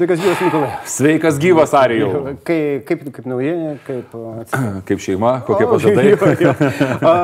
[0.00, 0.68] Sveikas gyvas, Nikolai.
[0.88, 2.10] Sveikas gyvas, Arijau.
[2.48, 4.14] Kaip, kaip, kaip naujienė, kaip...
[4.88, 6.06] Kaip šeima, kokie pažadai.
[6.14, 6.54] Jo, jo.
[7.10, 7.16] A,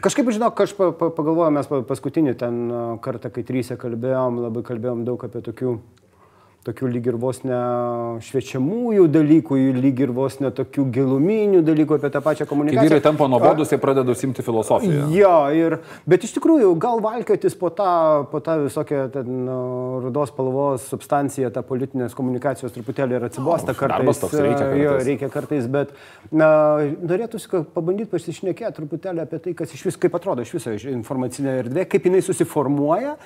[0.00, 2.60] Kažkaip, žinok, aš pa, pa, pagalvojau, mes paskutinį ten
[3.02, 5.72] kartą, kai trysia kalbėjom, labai kalbėjom daug apie tokių
[6.66, 7.58] tokių lyg ir vos ne
[8.26, 12.82] šviečiamųjų dalykų, lyg ir vos ne tokių giluminių dalykų apie tą pačią komunikaciją.
[12.82, 15.06] Kai vyrai tampa nuobodus, jie pradeda simti filosofiją.
[15.14, 15.78] Jo, ir,
[16.10, 17.92] bet iš tikrųjų gal valkiotis po tą,
[18.32, 19.48] po tą visokią ten,
[20.04, 24.20] rudos spalvos substanciją, tą politinės komunikacijos truputėlį ir atsibosta kartais.
[24.20, 24.84] Toks reikia kartais.
[24.84, 25.96] Jo, reikia kartais, bet
[26.28, 26.50] na,
[27.00, 31.88] norėtųsi pabandyti pasišnekėti truputėlį apie tai, kas iš vis, kaip atrodo iš viso informacinė erdvė,
[31.88, 33.16] kaip jinai susiformuoja,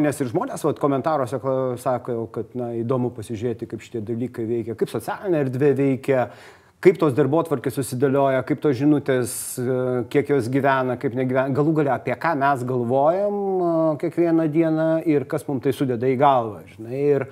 [0.00, 1.40] nes ir žmonės vat, komentaruose
[1.84, 6.24] sako, kad na, įdomu pasižiūrėti, kaip šitie dalykai veikia, kaip socialinė erdvė veikia,
[6.84, 9.78] kaip tos darbo atvarkės susidėlioja, kaip tos žinutės, e,
[10.14, 13.70] kiek jos gyvena, kaip negyvena, galų galia apie ką mes galvojam e,
[14.04, 16.64] kiekvieną dieną ir kas mums tai sudeda į galvą.
[16.74, 17.28] Žinai, ir,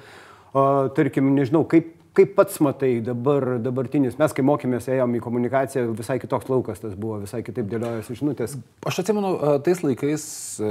[0.97, 6.17] tarkim, nežinau, kaip kaip pats matai dabar, dabartinis, mes kai mokėmės, ėjom į komunikaciją, visai
[6.23, 8.57] kitoks laukas tas buvo, visai kitaip dėliojasi žinutės.
[8.89, 9.33] Aš atsimenu,
[9.67, 10.25] tais laikais,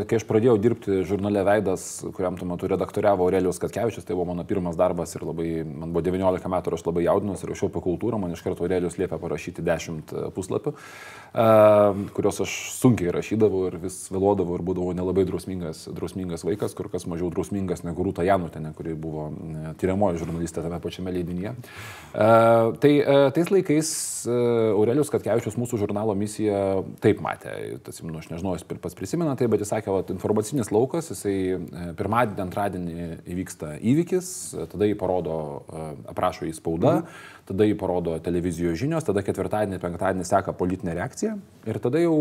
[0.10, 1.86] kai aš pradėjau dirbti žurnale Veidas,
[2.18, 6.06] kuriam tuo metu redaktoriavo Aurelijos Katkevičius, tai buvo mano pirmas darbas ir labai, man buvo
[6.08, 9.66] 19 metų ir aš labai jaudinus rašiau apie kultūrą, man iš karto Aurelijos liepė parašyti
[9.66, 10.74] 10 puslapių,
[12.18, 17.06] kuriuos aš sunkiai rašydavau ir vis vėluodavau ir būdavau nelabai drausmingas, drausmingas vaikas, kur kas
[17.12, 19.30] mažiau drausmingas negu Rūta Janutinė, kuri buvo
[19.82, 21.56] tyriamoji žurnalistė tame pačiame leidinyje leidinyje.
[22.16, 23.90] Uh, tai uh, tais laikais
[24.30, 27.76] uh, Aurelius Katkevičius mūsų žurnalo misiją taip matė.
[27.82, 31.60] Atsimenu, aš nežinau, jis pats prisimena tai, bet jis sakė, kad informacinis laukas, jisai
[32.00, 34.30] pirmadienį, antradienį įvyksta įvykis,
[34.72, 35.40] tada jį parodo,
[36.08, 37.02] aprašo į spaudą.
[37.02, 41.36] Mhm tada jį parodo televizijos žinios, tada ketvirtadienį, penktadienį seka politinė reakcija
[41.70, 42.16] ir tada jau,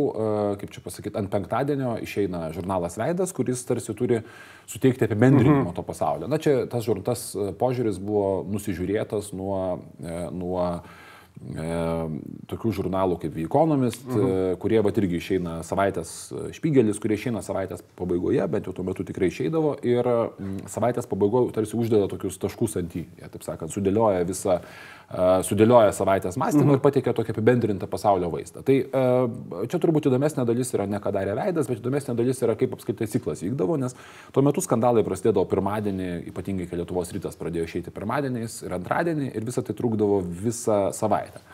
[0.60, 4.20] kaip čia pasakyti, ant penktadienio išeina žurnalas Veidas, kuris tarsi turi
[4.66, 5.76] suteikti apibendrinimą mhm.
[5.76, 6.28] to pasaulio.
[6.28, 7.30] Na čia tas, tas
[7.60, 11.66] požiūris buvo nusižiūrėtas nuo, e, nuo e,
[12.50, 14.24] tokių žurnalų kaip The Economist, mhm.
[14.24, 14.56] -huh.
[14.62, 19.28] kurie va irgi išeina savaitės, Špygelis, kurie išeina savaitės pabaigoje, bent jau tuo metu tikrai
[19.28, 24.24] išeidavo ir m, savaitės pabaigoje tarsi uždeda tokius taškus ant į, jie taip sakant, sudėlioja
[24.24, 24.60] visą
[25.46, 26.78] sudėlioja savaitės mąstymą mhm.
[26.78, 28.62] ir pateikia tokį apibendrintą pasaulio vaizdą.
[28.66, 28.76] Tai
[29.70, 33.08] čia turbūt įdomesnė dalis yra ne ką darė veidas, bet įdomesnė dalis yra kaip apskritai
[33.12, 33.94] ciklas vykdavo, nes
[34.34, 39.46] tuo metu skandalai prasidėdavo pirmadienį, ypatingai kai Lietuvos rytas pradėjo išeiti pirmadieniais ir antradienį ir
[39.46, 41.44] visą tai trukdavo visą savaitę.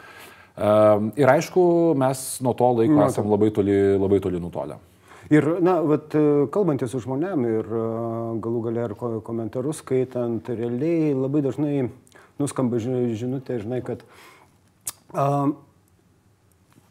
[1.17, 1.63] Ir aišku,
[1.99, 4.77] mes nuo to laiko esame labai toli, labai toli nutolę.
[5.31, 6.11] Ir, na, vat,
[6.51, 7.69] kalbantys su žmonėm ir
[8.43, 11.75] galų galę ir komentarus skaitant, realiai labai dažnai
[12.41, 14.05] nuskamba žinutė, žinai, kad
[15.15, 15.53] uh,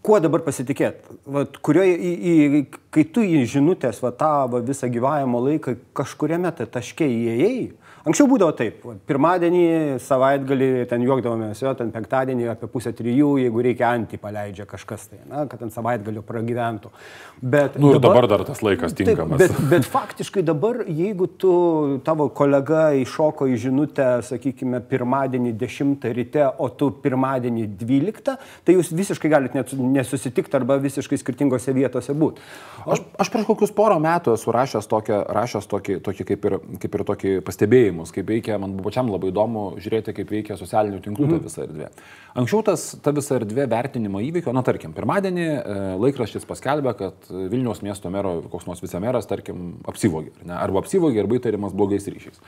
[0.06, 1.20] kuo dabar pasitikėti?
[1.66, 7.08] Kurioje, į, į, kai tu į žinutės, va, tą va, visą gyvavimo laiką kažkuriame taške
[7.10, 7.70] įėjai,
[8.08, 9.64] Anksčiau būdavo taip, pirmadienį,
[10.00, 15.20] savaitgalį, ten juokdavomės, jo, ten penktadienį apie pusę trijų, jeigu reikia antį paleidžia kažkas tai,
[15.28, 16.94] na, kad ten savaitgaliu pragyventų.
[17.42, 19.42] Bet nu, dabar, dabar dar tas laikas tinkamas.
[19.42, 21.52] Taip, bet, bet faktiškai dabar, jeigu tu,
[22.08, 28.94] tavo kolega iššoko į žinutę, sakykime, pirmadienį 10 ryte, o tu pirmadienį 12, tai jūs
[28.96, 32.48] visiškai galite nesusitikti arba visiškai skirtingose vietose būti.
[32.88, 36.96] Aš, aš prieš kokius porą metų esu rašęs, tokią, rašęs tokį, tokį kaip, ir, kaip
[36.96, 41.26] ir tokį pastebėjimą judėjimus, kaip veikia, man pačiam labai įdomu žiūrėti, kaip veikia socialinių tinklų
[41.26, 41.32] mm.
[41.32, 41.46] ta mhm.
[41.48, 41.90] visa erdvė.
[42.40, 47.82] Anksčiau tas, ta visa erdvė vertinimo įvykio, na tarkim, pirmadienį e, laikraštis paskelbė, kad Vilniaus
[47.86, 52.40] miesto mero koks nors vicemeras, tarkim, apsivogė, arba apsivogė, arba įtariamas blogais ryšiais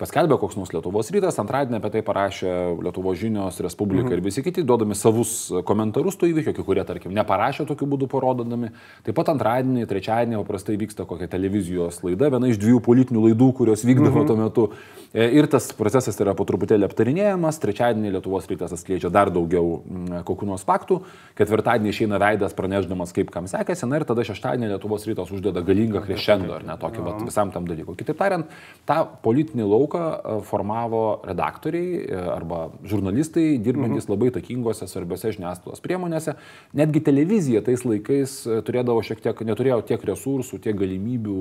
[0.00, 2.50] paskelbė koks nors Lietuvos rytas, antradienį apie tai parašė
[2.82, 4.16] Lietuvos žinios, Respublika mhm.
[4.16, 8.72] ir visi kiti, duodami savus komentarus tų įvykių, kai kurie, tarkim, neparašė tokiu būdu parododami.
[9.06, 13.86] Taip pat antradienį, trečiadienį paprastai vyksta kokia televizijos laida, viena iš dviejų politinių laidų, kurios
[13.86, 14.28] vykdavo mhm.
[14.30, 14.66] tuo metu.
[15.14, 19.78] E, ir tas procesas yra po truputėlį aptarinėjamas, trečiadienį Lietuvos rytas atskleidžia dar daugiau
[20.26, 21.00] kokių nors faktų,
[21.38, 26.02] ketvirtadienį išeina veidas pranešdamas, kaip kam sekėsi, na ir tada šeštadienį Lietuvos rytas uždeda galingą
[26.02, 27.94] krešendą, ar ne tokį vat, visam tam dalykui.
[28.00, 28.50] Kitaip tariant,
[28.90, 29.98] tą politinį lauką lauką
[30.38, 34.12] e, formavo redaktoriai e, arba žurnalistai, dirbantis mhm.
[34.12, 36.34] labai takingose, svarbiose žiniasklaidos priemonėse.
[36.74, 41.38] Netgi televizija tais laikais e, turėdavo šiek tiek, neturėjo tiek resursų, tiek galimybių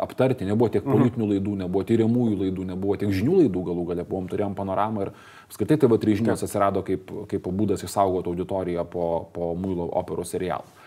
[0.00, 0.92] aptarti, nebuvo tiek mhm.
[0.92, 5.12] politinių laidų, nebuvo tyriamųjų laidų, nebuvo tiek žinių laidų galų galę, buvom turėjom panoramą ir
[5.48, 10.83] apskritai TV3 žinios atsirado kaip, kaip būdas išsaugoti auditoriją po, po Mūlo operos serialų.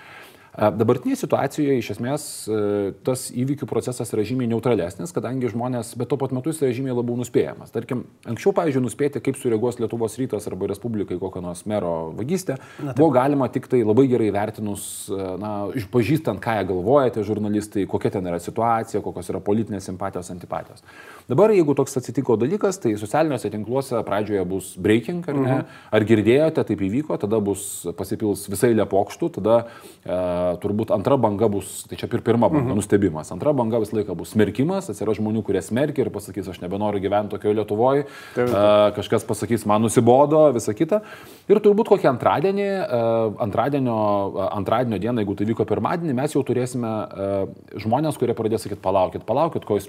[0.57, 2.23] Dabartinėje situacijoje iš esmės
[3.05, 6.95] tas įvykių procesas yra žymiai neutralesnis, kadangi žmonės, bet tuo pat metu jis yra žymiai
[6.97, 7.69] labiau nuspėjamas.
[7.75, 12.95] Tarkim, anksčiau, pavyzdžiui, nuspėti, kaip sureaguos Lietuvos rytas arba Respublikai kokią nors mero vagystę, na,
[12.97, 18.15] buvo galima tik tai labai gerai vertinus, na, išpažįstant, ką jie galvoja tie žurnalistai, kokia
[18.17, 20.81] ten yra situacija, kokios yra politinės simpatijos, antipatijos.
[21.29, 25.55] Dabar, jeigu toks atsitiko dalykas, tai socialiniuose tinkluose pradžioje bus breaking, ar ne?
[25.57, 25.79] Mhm.
[25.97, 29.57] Ar girdėjote, taip įvyko, tada bus pasipils visai lepokštų, tada
[30.07, 30.17] e,
[30.63, 32.79] turbūt antra banga bus, tai čia ir pirma banga, mhm.
[32.79, 33.31] nustebimas.
[33.35, 37.35] Antra banga visą laiką bus smerkimas, atsiras žmonių, kurie smerkia ir pasakys, aš nebenoriu gyventi
[37.35, 38.05] tokioje Lietuvoje,
[38.37, 38.47] e,
[38.97, 41.01] kažkas pasakys, man nusibodo, visa kita.
[41.47, 42.67] Ir turbūt kokį antradienį,
[43.43, 43.97] antradienio,
[44.51, 46.91] antradienio dieną, jeigu tai vyko pirmadienį, mes jau turėsime
[47.79, 49.87] žmonės, kurie pradės sakyti, palaukit, palaukit, ko jūs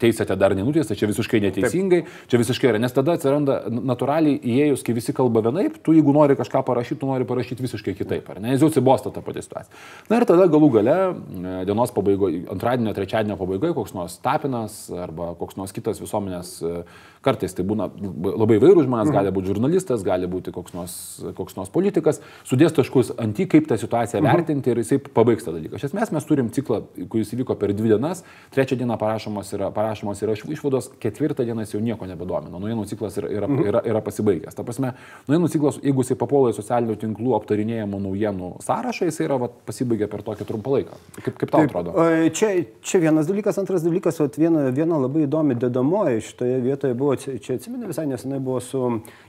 [0.00, 2.30] teisėte dar nenuteista, čia visiškai neteisingai, Taip.
[2.32, 6.38] čia visiškai yra, nes tada atsiranda natūraliai įėjus, kai visi kalba vienaip, tu jeigu nori
[6.38, 9.77] kažką parašyti, tu nori parašyti visiškai kitaip, ar ne, jis jau atsibosta tą patį situaciją.
[10.08, 15.34] Na ir tada galų gale e, dienos pabaigoje, antradienio, trečiadienio pabaigoje koks nors tapinas arba
[15.36, 16.78] koks nors kitas visuomenės e,
[17.24, 20.94] Kartais tai būna labai vairūs žmonės, gali būti žurnalistas, gali būti koks nors,
[21.36, 24.28] koks nors politikas, sudės taškus ant jį, kaip tą situaciją mhm.
[24.30, 25.80] vertinti ir jisai pabaigs tą dalyką.
[25.80, 26.80] Iš esmės mes turim ciklą,
[27.10, 28.22] kuris įvyko per dvi dienas,
[28.54, 32.54] trečią dieną parašomos yra, parašomos yra išvados, ketvirtą dieną jis jau nieko nebedomina.
[32.54, 33.66] Naujienų ciklas yra, yra, mhm.
[33.72, 34.54] yra, yra pasibaigęs.
[34.54, 34.94] Ta prasme,
[35.26, 40.08] naujienų ciklas, jeigu jisai papuola į socialinių tinklų aptarinėjimų naujienų sąrašą, jisai yra vat, pasibaigę
[40.10, 40.98] per tokį trumpą laiką.
[41.20, 42.08] Kaip, kaip tau Taip, atrodo?
[42.34, 42.50] Čia,
[42.82, 47.88] čia vienas dalykas, antras dalykas, viena, viena labai įdomi dedamoji šitoje vietoje buvo čia atsimenu,
[47.92, 48.82] visai nesenai buvo su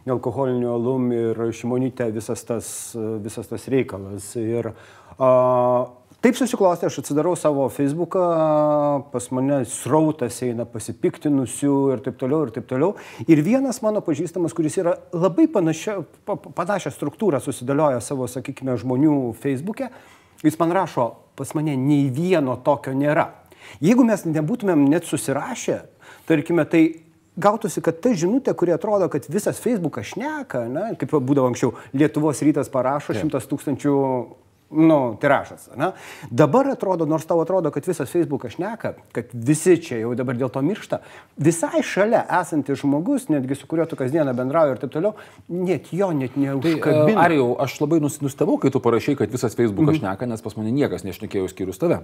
[0.09, 2.73] alkoholiniu alum ir šimonytė visas tas,
[3.23, 4.31] visas tas reikalas.
[4.39, 4.73] Ir
[5.19, 5.29] a,
[6.19, 8.21] Taip susiklostė, aš atsidarau savo Facebooką,
[9.13, 12.89] pas mane srautas eina pasipiktinusių ir taip toliau, ir taip toliau.
[13.23, 19.87] Ir vienas mano pažįstamas, kuris yra labai panašia, panašią struktūrą susidėlioja savo, sakykime, žmonių Facebook'e,
[20.43, 23.29] jis man rašo, pas mane nei vieno tokio nėra.
[23.83, 25.81] Jeigu mes nebūtumėm net susirašę,
[26.27, 26.83] tarkime, tai
[27.39, 32.41] gautųsi, kad ta žinutė, kuri atrodo, kad visas Facebookas šneka, na, kaip būdavo anksčiau, Lietuvos
[32.45, 33.95] rytas parašo šimtas tūkstančių
[34.69, 35.69] nu, tiražas.
[35.77, 35.91] Ne?
[36.29, 40.51] Dabar atrodo, nors tau atrodo, kad visas Facebookas šneka, kad visi čia jau dabar dėl
[40.53, 41.01] to miršta,
[41.41, 45.15] visai šalia esantis žmogus, netgi su kuriuo tu kasdieną bendrauji ir taip toliau,
[45.49, 47.07] net jo net neužkabina.
[47.09, 50.03] Tai, ar jau aš labai nustebau, kai tu parašai, kad visas Facebookas mm.
[50.03, 52.01] šneka, nes pas mane niekas nešnekėjo skyrus tave.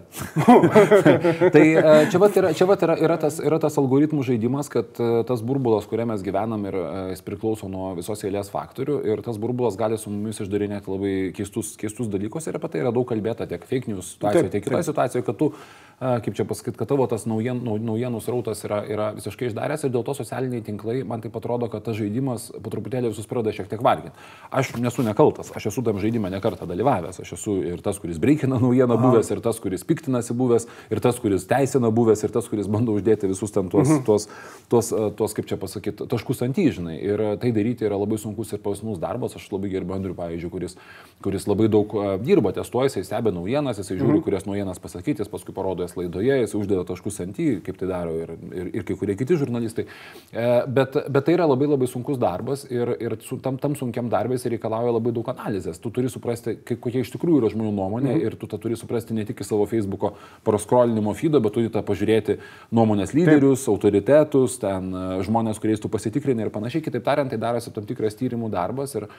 [1.56, 1.66] tai
[2.10, 4.98] čia vat yra, čia vat yra, yra, tas, yra tas algoritmų žaidimas, kad
[5.30, 6.78] tas burbulas, kuriame mes gyvenam ir
[7.12, 11.74] jis priklauso nuo visos eilės faktorių ir tas burbulas gali su mumis išdarinėti labai keistus,
[11.80, 15.28] keistus dalykus ir apie tai yra daug kalbėta tiek fake news situacijoje, tiek kitoje situacijoje,
[15.28, 15.52] kad tu
[16.00, 20.04] kaip čia pasakyti, kad tavo tas naujien, naujienų srautas yra, yra visiškai išdaręs ir dėl
[20.04, 23.84] to socialiniai tinklai, man tai atrodo, kad tas žaidimas po truputėlį visus pradeda šiek tiek
[23.84, 24.12] varginti.
[24.52, 28.60] Aš nesu nekaltas, aš esu tam žaidime nekartą dalyvavęs, aš esu ir tas, kuris breikina
[28.60, 32.68] naujieną buvęs, ir tas, kuris piktinasi buvęs, ir tas, kuris teisina buvęs, ir tas, kuris
[32.72, 34.04] bando uždėti visus tam tuos, mhm.
[34.04, 34.28] tuos,
[34.72, 36.98] tuos, tuos, kaip čia pasakyti, taškus ant įžinai.
[37.00, 39.40] Ir tai daryti yra labai sunkus ir pausnus darbas.
[39.40, 40.76] Aš labai gerbiu Andriu, pavyzdžiui, kuris,
[41.24, 44.24] kuris labai daug dirba, testuoja, jisai stebi naujienas, jisai žiūri, mhm.
[44.26, 47.90] kurias naujienas pasakyti, jis paskui parodo jas laidoje, jis uždeda taškus ant į, kaip tai
[47.90, 49.86] daro ir, ir, ir kai kurie kiti žurnalistai.
[50.32, 50.46] E,
[50.78, 54.46] bet, bet tai yra labai labai sunkus darbas ir, ir su, tam, tam sunkiam darbais
[54.50, 55.80] reikalauja labai daug analizės.
[55.82, 58.26] Tu turi suprasti, kokia iš tikrųjų yra žmonių nuomonė mhm.
[58.28, 60.14] ir tu tą turi suprasti ne tik į savo Facebook'o
[60.48, 62.40] proskrolinimo feedą, bet turi tą pažiūrėti
[62.76, 63.74] nuomonės lyderius, Taip.
[63.76, 66.84] autoritetus, ten e, žmonės, kuriais tu pasitikrini ir panašiai.
[66.86, 68.96] Kitaip tariant, tai darosi tam tikras tyrimų darbas.
[69.00, 69.10] Ir,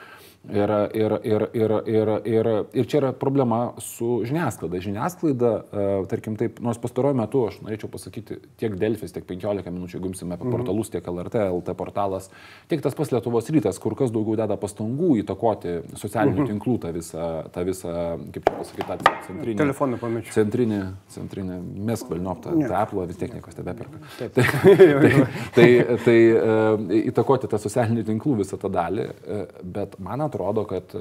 [0.47, 4.79] Ir, ir, ir, ir, ir, ir, ir čia yra problema su žiniasklaida.
[4.83, 9.97] Žiniasklaida, e, tarkim taip, nors pastaruoju metu aš norėčiau pasakyti tiek Delfis, tiek 15 minučių,
[9.97, 10.55] jeigu imsime apie mhm.
[10.55, 12.29] portalus, tiek LRT, LT portalas,
[12.71, 16.49] tiek tas pas Lietuvos rytas, kur kas daugiau deda pastangų įtakoti socialinių mhm.
[16.51, 17.93] tinklų tą visą, tą visą,
[18.35, 19.57] kaip čia pasakyti, tą centrinį.
[19.61, 20.35] Telefoną pamečiau.
[20.37, 20.81] Centrinį,
[21.13, 21.59] centrinį,
[21.89, 24.03] mes kvalniop tą, tą Apple, vis tiek niekas tebeperka.
[24.17, 25.11] Tai, tai,
[25.55, 25.65] tai,
[26.03, 29.43] tai uh, įtakoti tą socialinių tinklų visą tą dalį, uh,
[29.77, 30.93] bet man atrodo, kad,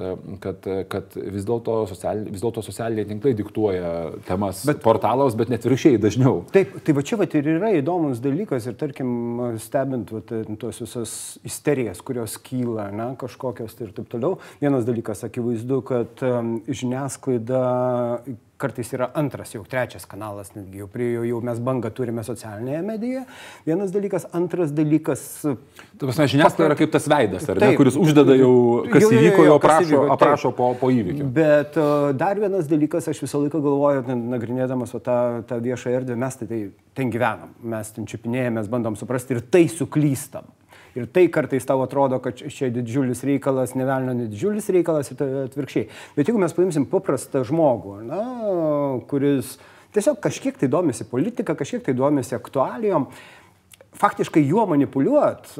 [0.42, 3.90] kad, kad vis dėlto socialiniai, vis dėlto socialiniai tinklai diktuoja
[4.26, 6.44] temas bet, portalams, bet net viršiai dažniau.
[6.54, 9.10] Taip, tai va čia va ir yra įdomus dalykas ir tarkim,
[9.62, 10.22] stebint va,
[10.60, 11.12] tuos visas
[11.46, 14.38] isterijas, kurios kyla, na, kažkokios tai ir taip toliau.
[14.62, 17.62] Vienas dalykas, akivaizdu, kad um, žiniasklaida
[18.60, 22.80] kartais yra antras, jau trečias kanalas, netgi jau prie jo jau mes bangą turime socialinėje
[22.86, 23.24] medijoje.
[23.68, 25.24] Vienas dalykas, antras dalykas.
[25.44, 28.54] Tu pasme, žiniasklaida yra kaip tas veidas, ar taip, ne, kuris uždeda jau,
[28.88, 31.28] kas jau, įvyko, jau aprašo, įvyko, aprašo po, po įvykių.
[31.36, 34.04] Bet uh, dar vienas dalykas, aš visą laiką galvoju,
[34.36, 35.18] nagrinėdamas va, tą,
[35.50, 36.62] tą viešą erdvę, mes tai, tai
[36.96, 40.48] ten gyvenam, mes ten čiupinėjame, mes bandom suprasti ir tai suklystam.
[40.96, 45.88] Ir tai kartais tau atrodo, kad čia didžiulis reikalas, nevelnio didžiulis reikalas ir atvirkščiai.
[46.16, 48.20] Bet jeigu mes paimsim paprastą žmogų, na,
[49.10, 49.58] kuris
[49.96, 53.10] tiesiog kažkiek tai domisi politika, kažkiek tai domisi aktualijom,
[53.96, 55.52] faktiškai juo manipuliuot,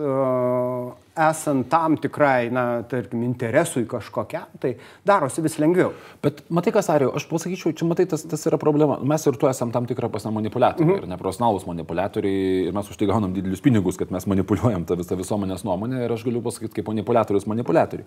[1.16, 4.75] esant tam tikrai, na, tarkim, interesui kažkokiam, tai
[5.06, 5.94] darosi vis lengviau.
[6.23, 8.99] Bet matai, kas Ariu, aš pasakyčiau, čia matai, tas, tas yra problema.
[9.00, 11.04] Mes ir tu esam tam tikrą pasą manipuliatoriai mhm.
[11.04, 15.18] ir neprofesionalus manipuliatoriai ir mes už tai gaunam didelius pinigus, kad mes manipuliuojam tą visą
[15.18, 18.06] visuomenės nuomonę ir aš galiu pasakyti kaip manipuliatorius manipuliatoriai.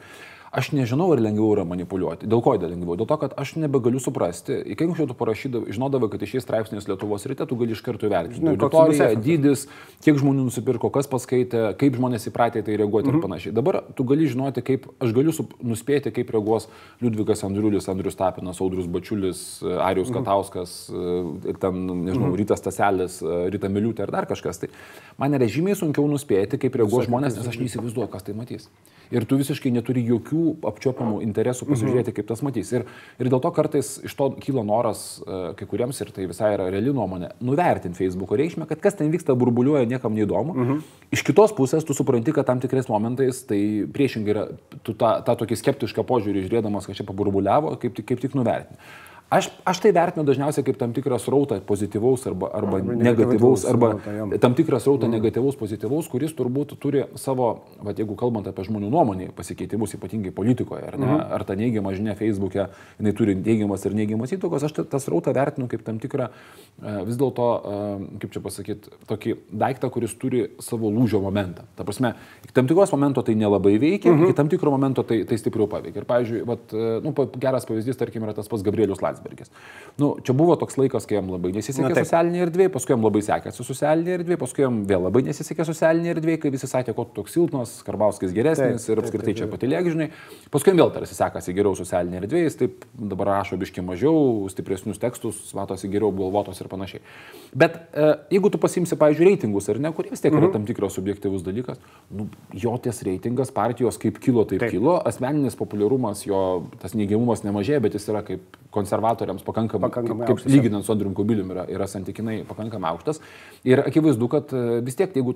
[0.49, 2.25] Aš nežinau, ar lengviau yra manipuliuoti.
[2.29, 2.95] Dėl ko yra lengviau?
[2.97, 4.63] Dėl to, kad aš nebegaliu suprasti.
[4.73, 8.55] Kai anksčiau tu parašydavai, žinodavai, kad išės straipsnis Lietuvos ryte, tu gali iš karto įvertinti.
[8.55, 9.67] Auditorija, dydis,
[10.01, 13.19] kiek žmonių nusipirko, kas paskaitė, kaip žmonės įpratė tai reaguoti mhm.
[13.19, 13.55] ir panašiai.
[13.55, 15.33] Dabar tu gali žinoti, kaip, aš galiu
[15.65, 16.69] nuspėti, kaip reaguos
[17.03, 20.19] Liudvikas Andriulis, Andrius Tapinas, Audrius Bačiulis, Arijus mhm.
[20.19, 22.37] Katauskas, ir ten, nežinau, mhm.
[22.41, 23.19] Rytas Taselis,
[23.53, 24.63] Rita Miliutė ar dar kažkas.
[24.63, 24.71] Tai
[25.21, 28.69] man yra žymiai sunkiau nuspėti, kaip reaguos žmonės, nes aš neįsivaizduoju, kas tai matys
[29.13, 32.71] ir tu visiškai neturi jokių apčiopiamų interesų pasižiūrėti, kaip tas matys.
[32.75, 32.85] Ir,
[33.21, 36.69] ir dėl to kartais iš to kyla noras e, kai kuriems, ir tai visai yra
[36.71, 40.55] reali nuomonė, nuvertinti Facebook'o reikšmę, kad kas ten vyksta burbuliuoja, niekam neįdomu.
[40.55, 40.81] Mhm.
[41.15, 43.61] Iš kitos pusės tu supranti, kad tam tikrais momentais tai
[43.93, 44.47] priešingai yra,
[44.85, 48.77] tu tą, tą tokį skeptišką požiūrį žiūrėdamas, kad čia paburbuliavo, kaip, kaip tik nuvertini.
[49.29, 53.91] Aš, aš tai vertinu dažniausiai kaip tam tikrą srautą pozityvaus arba, arba, arba negatyvaus, arba
[54.01, 55.13] srautą, tam tikrą srautą mm.
[55.19, 60.81] negatyvaus, pozityvaus, kuris turbūt turi savo, va, jeigu kalbant apie žmonių nuomonį, pasikeitimus ypatingai politikoje,
[60.87, 61.27] ar, ne, mm.
[61.37, 62.65] ar ta neigiama žinia Facebook'e,
[62.97, 67.21] jinai turi neigiamas ir neigiamas įtakos, aš tą srautą vertinu kaip tam tikrą e, vis
[67.21, 71.67] dėlto, e, kaip čia pasakyti, tokį daiktą, kuris turi savo lūžio momentą.
[71.77, 72.15] Ta prasme,
[72.47, 74.33] iki tam tikros momento tai nelabai veikia, mm -hmm.
[74.33, 76.01] iki tam tikro momento tai, tai stipriau paveikia.
[76.01, 79.18] Ir, pavyzdžiui, vat, e, nu, geras pavyzdys, tarkim, yra tas pats Gabrielius Landsbergis.
[79.19, 79.51] Landsbergis.
[79.99, 83.19] Nu, čia buvo toks laikas, kai jam labai nesisekė Na, socialinė erdvė, paskui jam labai
[83.25, 87.35] sekėsi socialinė erdvė, paskui jam vėl labai nesisekė socialinė erdvė, kai visi sakė, kad toks
[87.35, 90.07] silpnas, Karbauskis geresnis taip, ir apskritai čia patylėk, žinai.
[90.53, 95.41] Paskui vėl tarsi sekasi geriau socialinė erdvė, jis taip dabar rašo biški mažiau, stipresnius tekstus,
[95.57, 97.03] matosi geriau galvotos ir panašiai.
[97.51, 98.07] Bet e,
[98.37, 100.55] jeigu tu pasimsi, pavyzdžiui, reitingus, ar ne, kurie vis tiek yra mhm.
[100.55, 101.81] tam tikras subjektivus dalykas,
[102.15, 104.77] nu, jo ties reitingas partijos kaip kilo, taip, taip.
[104.77, 106.41] kilo, asmeninis populiarumas, jo
[106.79, 108.59] tas neigiamumas nemažėja, bet jis yra kaip
[109.09, 113.21] konservatoriams pakankamai, pakankamai kaip, aukštas, lyginant su Andriu Kubiliumi, yra, yra santykinai pakankamai aukštas.
[113.67, 115.35] Ir akivaizdu, kad e, vis tiek, jeigu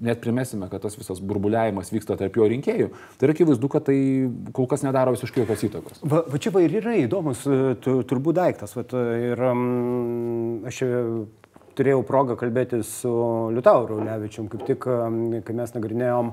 [0.00, 3.98] net primesime, kad tas visas burbuliavimas vyksta tarp jo rinkėjų, tai yra akivaizdu, kad tai
[4.56, 6.02] kol kas nedaro visiškai jokios įtakos.
[6.02, 8.76] Va, va čia va ir yra įdomus e, turbūt daiktas.
[8.78, 8.86] Va,
[9.18, 10.82] ir um, aš
[11.78, 13.12] turėjau progą kalbėti su
[13.54, 14.86] Liutauru Levičium, kaip tik,
[15.46, 16.30] kai mes nagrinėjom,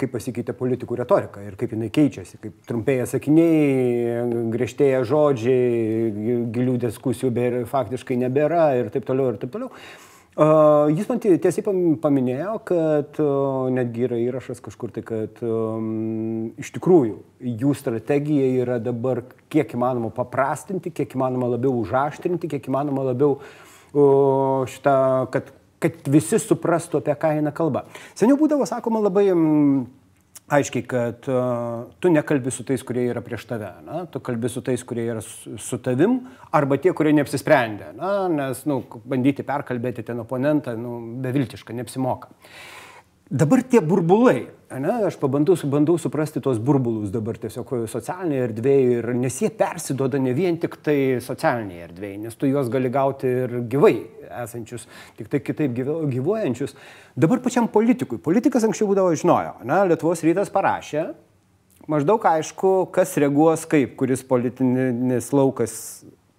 [0.00, 7.32] kaip pasikeitė politikų retorika ir kaip jinai keičiasi, kaip trumpėja sakiniai, griežtėja žodžiai, gilių diskusijų
[7.34, 9.72] be, faktiškai nebėra ir taip toliau ir taip toliau.
[10.38, 11.64] Uh, jis man tiesiai
[11.98, 17.16] paminėjo, kad uh, netgi yra įrašas kažkur tai, kad um, iš tikrųjų
[17.58, 23.50] jų strategija yra dabar kiek įmanoma paprastinti, kiek įmanoma labiau užaštrinti, kiek įmanoma labiau uh,
[23.92, 24.96] šitą,
[25.34, 25.52] kad,
[25.82, 27.86] kad visi suprastų, apie ką eina kalba.
[28.18, 29.86] Seniau būdavo sakoma labai mm,
[30.58, 34.04] aiškiai, kad uh, tu nekalbi su tais, kurie yra prieš tave, na?
[34.10, 36.20] tu kalbi su tais, kurie yra su, su tavim,
[36.56, 38.12] arba tie, kurie neapsisprendė, na?
[38.32, 42.32] nes nu, bandyti perkalbėti ten oponentą nu, beviltiška, neapsimoka.
[43.28, 44.46] Dabar tie burbulai,
[44.80, 50.16] ne, aš pabandau, bandau suprasti tuos burbulus dabar tiesiog socialinėje erdvėje, ir, nes jie persiduoda
[50.16, 53.92] ne vien tik tai socialinėje erdvėje, nes tu juos gali gauti ir gyvai
[54.46, 54.88] esančius,
[55.20, 56.72] tik tai kitaip gyvuojančius.
[57.20, 58.16] Dabar pačiam politikui.
[58.16, 61.10] Politikas anksčiau būdavo žinojo, ne, Lietuvos rytas parašė,
[61.84, 65.76] maždaug aišku, kas reaguos kaip, kuris politinis laukas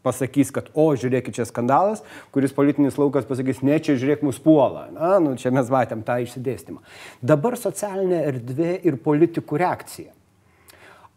[0.06, 2.03] pasakys, kad o, žiūrėkit, čia skandalas,
[2.36, 4.88] kuris politinis laukas pasakys, ne, čia žiūrėk, mus puola.
[4.96, 6.79] Na, nu, čia mes matėm tą išsidėstymą.
[7.22, 10.13] Dabar socialinė erdvė ir politikų reakcija.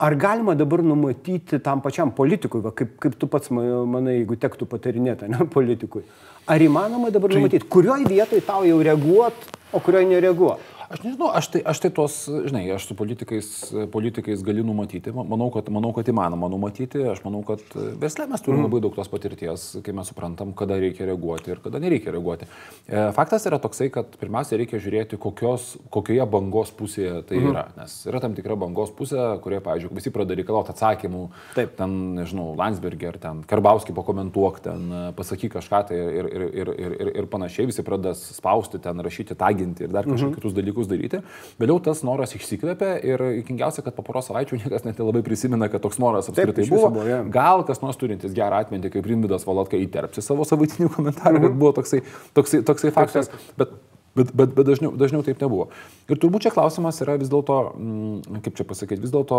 [0.03, 4.67] Ar galima dabar numatyti tam pačiam politikui, va, kaip, kaip tu pats manai, jeigu tektų
[4.67, 6.03] patarinėti, ne politikui,
[6.51, 7.39] ar įmanoma dabar tai...
[7.39, 10.73] numatyti, kurioje vietoje tau jau reaguot, o kurioje nereaguot?
[10.93, 13.47] Aš nežinau, aš tai, aš tai tos, žinai, aš su politikais,
[13.93, 17.63] politikais galiu numatyti, manau kad, manau, kad įmanoma numatyti, aš manau, kad
[18.01, 18.67] versle mes turime mm.
[18.69, 22.49] labai daug tos patirties, kai mes suprantam, kada reikia reaguoti ir kada nereikia reaguoti.
[22.85, 27.49] E, faktas yra toksai, kad pirmiausia reikia žiūrėti, kokios, kokioje bangos pusėje tai mm.
[27.55, 31.25] yra, nes yra tam tikra bangos pusė, kurioje, pavyzdžiui, visi pradeda reikalauti atsakymų,
[31.57, 31.73] Taip.
[31.81, 36.97] ten, nežinau, Landsbergį ar ten Karbauskį pakomentuok, ten pasakyk kažką tai ir, ir, ir, ir,
[37.01, 40.61] ir, ir panašiai, visi pradeda spausti, ten rašyti, taginti ir dar kažkokius mm -hmm.
[40.61, 41.23] dalykus dalykus daryti.
[41.61, 45.83] Vėliau tas noras išsikvėpė ir įkingiausia, kad po poros savaičių niekas net labai prisimena, kad
[45.83, 46.91] toks noras apskritai Taip, buvo.
[46.91, 47.23] buvo ja.
[47.23, 51.49] Gal kas nors turintis gerą atmintį, kaip Rimvidas Valatka įterpsi savo savaitinį komentarą, mm -hmm.
[51.49, 52.03] kad buvo toksai,
[52.35, 53.31] toksai, toksai faktas.
[53.57, 53.75] Bet
[54.13, 55.71] Bet, bet, bet dažniau, dažniau taip nebuvo.
[56.13, 59.39] Ir turbūt čia klausimas yra vis dėlto, mm, kaip čia pasakyti, vis dėlto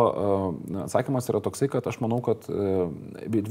[0.87, 2.47] atsakymas yra toksai, kad aš manau, kad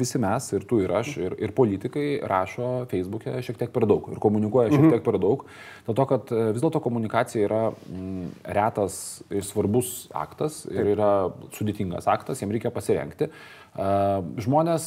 [0.03, 4.11] visi mes, ir tu, ir aš, ir, ir politikai rašo Facebook'e šiek tiek per daug
[4.11, 4.95] ir komunikuoja šiek mhm.
[4.97, 5.47] tiek per daug.
[5.87, 8.97] Dėl to, kad vis dėlto komunikacija yra mm, retas
[9.31, 11.13] ir svarbus aktas ir yra
[11.55, 13.31] sudėtingas aktas, jam reikia pasirengti.
[13.73, 14.87] Žmonės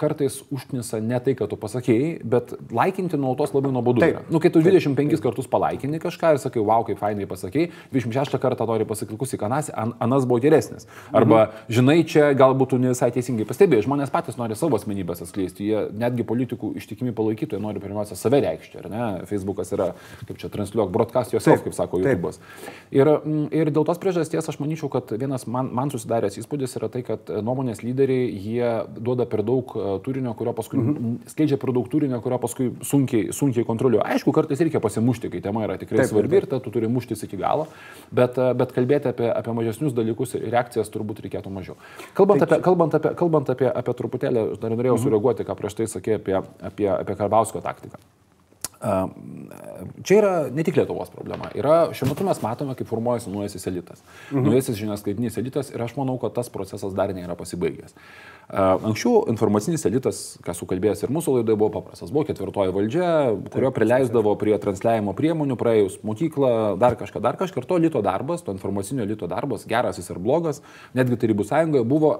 [0.00, 4.02] kartais užknisa ne tai, kad tu pasakėjai, bet laikinti nuolatos labai nuobodu.
[4.34, 5.22] Nu, kai tu 25 taip, taip.
[5.22, 9.70] kartus palaikini kažką ir sakai, wow, kaip fainai pasakėjai, 26 kartą nori pasakyti, klausyk, anas,
[9.70, 10.88] an, anas buvo geresnis.
[11.14, 11.70] Arba, mhm.
[11.76, 15.86] žinai, čia galbūt tu ne visai teisingai pastebėjai, žmonės patys nori savo asmenybės atskleisti, jie
[15.94, 19.04] netgi politikų ištikimi palaikytojai nori pirmiausia save reikšti, ar ne?
[19.30, 19.92] Facebookas yra,
[20.26, 22.42] kaip čia transliuok, broadcast yourself, kaip sako YouTube'as.
[22.90, 23.12] Ir,
[23.54, 27.30] ir dėl tos priežasties aš manyčiau, kad vienas man, man susidaręs įspūdis yra tai, kad
[27.30, 31.16] nuomonės lyderiai, jie duoda per daug e, turinio, kurio paskui, -hmm.
[31.32, 34.06] skleidžia per daug turinio, kurio paskui sunkiai, sunkiai kontroliuoja.
[34.14, 37.22] Aišku, kartais reikia pasimušti, kai tema yra tikrai taip, svarbi ir ta tu turi muštis
[37.28, 37.68] iki galo,
[38.10, 41.76] bet, e, bet kalbėti apie, apie mažesnius dalykus ir reakcijas turbūt reikėtų mažiau.
[42.14, 45.04] Kalbant, taip, apie, kalbant, apie, kalbant apie, apie truputėlį, dar norėjau -hmm.
[45.04, 47.98] sureaguoti, ką prieš tai sakė apie, apie, apie Karbausko taktiką.
[50.04, 51.48] Čia yra ne tik Lietuvos problema.
[51.56, 54.02] Yra, šiuo metu mes matome, kaip formuojasi naujasis elitas.
[54.30, 54.44] Mhm.
[54.48, 57.96] Naujasis žiniasklaidinis elitas ir aš manau, kad tas procesas dar nėra pasibaigęs.
[58.52, 62.10] Anksčiau informacinis elitas, ką sukalbėjęs ir mūsų laidoje, buvo paprastas.
[62.12, 63.08] Buvo ketvirtoji valdžia,
[63.54, 67.62] kurio prileisdavo prie transliavimo priemonių, praėjus mokyklą, dar kažką, dar kažką.
[67.62, 70.60] Ir to elito darbas, to informacinio elito darbas, geras jis ar blogas,
[70.92, 72.12] netgi Tarybų sąjungoje, buvo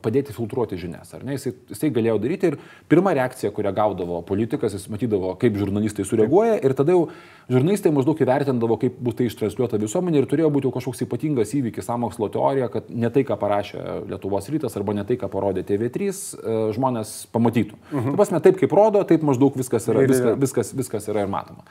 [0.00, 1.12] padėti filtruoti žinias.
[1.12, 6.56] Jisai, jisai galėjo daryti ir pirma reakcija, kurią gaudavo politikas, jis matydavo, kaip žurnalistai sureaguoja
[6.64, 7.10] ir tada jau
[7.52, 12.30] žurnalistai maždaug įvertindavo, kaip bus tai ištransliuota visuomenė ir turėjo būti kažkoks ypatingas įvykis, samokslo
[12.32, 16.56] teorija, kad ne tai, ką parašė Lietuvos rytas arba ne tai, ką parodė TV3 e,
[16.76, 17.78] žmonės pamatytų.
[17.90, 18.12] Mhm.
[18.12, 21.66] Taip pasme, taip kaip rodo, taip maždaug viskas yra, viskas, viskas, viskas yra ir matoma.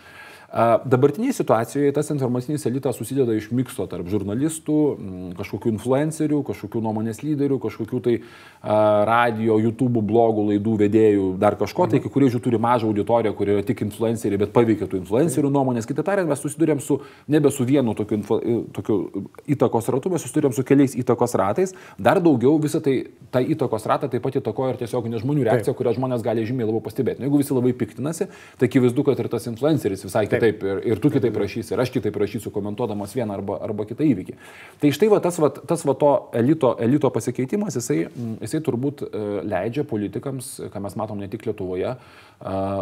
[0.54, 4.78] Dabartiniai situacijoje tas informacinis elitas susideda iš mikso tarp žurnalistų,
[5.36, 8.14] kažkokių influencerių, kažkokių nuomonės lyderių, kažkokių tai
[9.10, 12.06] radio, YouTube blogų laidų vedėjų, dar kažko, tai mhm.
[12.06, 15.90] kai kurie jų turi mažą auditoriją, kurie yra tik influenceriai, bet paveikia tų influencerių nuomonės.
[15.90, 17.00] Kitaip tariant, mes susidurėm su
[17.32, 18.40] nebe su vienu tokiu, info,
[18.76, 19.26] tokiu
[19.58, 21.76] įtakos ratu, mes susidurėm su keliais įtakos ratais.
[21.98, 22.96] Dar daugiau visą tai,
[23.34, 26.70] tą įtakos ratą taip pat įtakoja ir tiesiog ne žmonių reakcija, kurią žmonės gali žymiai
[26.70, 27.22] labiau pastebėti.
[27.22, 30.82] Nu, jeigu visi labai piktinasi, tai akivaizdu, kad ir tas influenceris visai kitaip kitaip ir,
[30.92, 34.38] ir tu kitaip rašysi, ir aš kitaip rašysiu, komentuodamas vieną arba, arba kitą įvykį.
[34.82, 38.06] Tai štai va, tas, va, tas va, to elito, elito pasikeitimas, jisai,
[38.44, 41.96] jisai turbūt e, leidžia politikams, ką mes matom ne tik Lietuvoje,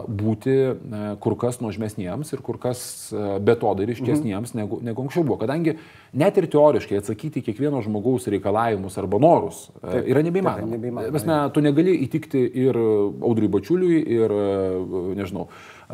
[0.07, 4.59] būti e, kur kas nuožmesniems ir kur kas e, betodariškesniems mhm.
[4.59, 5.37] negu, negu anksčiau buvo.
[5.43, 5.77] Kadangi
[6.13, 10.79] net ir teoriškai atsakyti kiekvieno žmogaus reikalavimus arba norus taip, yra nebeįmanoma.
[10.79, 11.13] Taip.
[11.15, 14.35] Mes, ne, tu negali įtikti ir Audriui Bačiuliui, ir,
[15.17, 15.47] nežinau,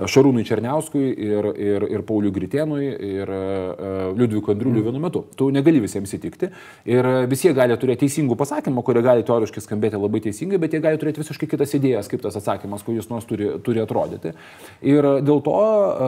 [0.08, 4.88] Šarūnui Černiauskui ir, ir, ir Pauliui Gritėnui ir uh, Liudvikui Andriuliui mm.
[4.88, 5.24] vienu metu.
[5.38, 6.52] Tu negali visiems įtikti
[6.90, 11.00] ir visi gali turėti teisingų pasakymų, kurie gali teoriškai skambėti labai teisingai, bet jie gali
[11.02, 14.36] turėti visiškai kitas idėjas, kaip tas atsakymas, kuris nors turi, turi atrodyti.
[14.86, 15.58] Ir dėl to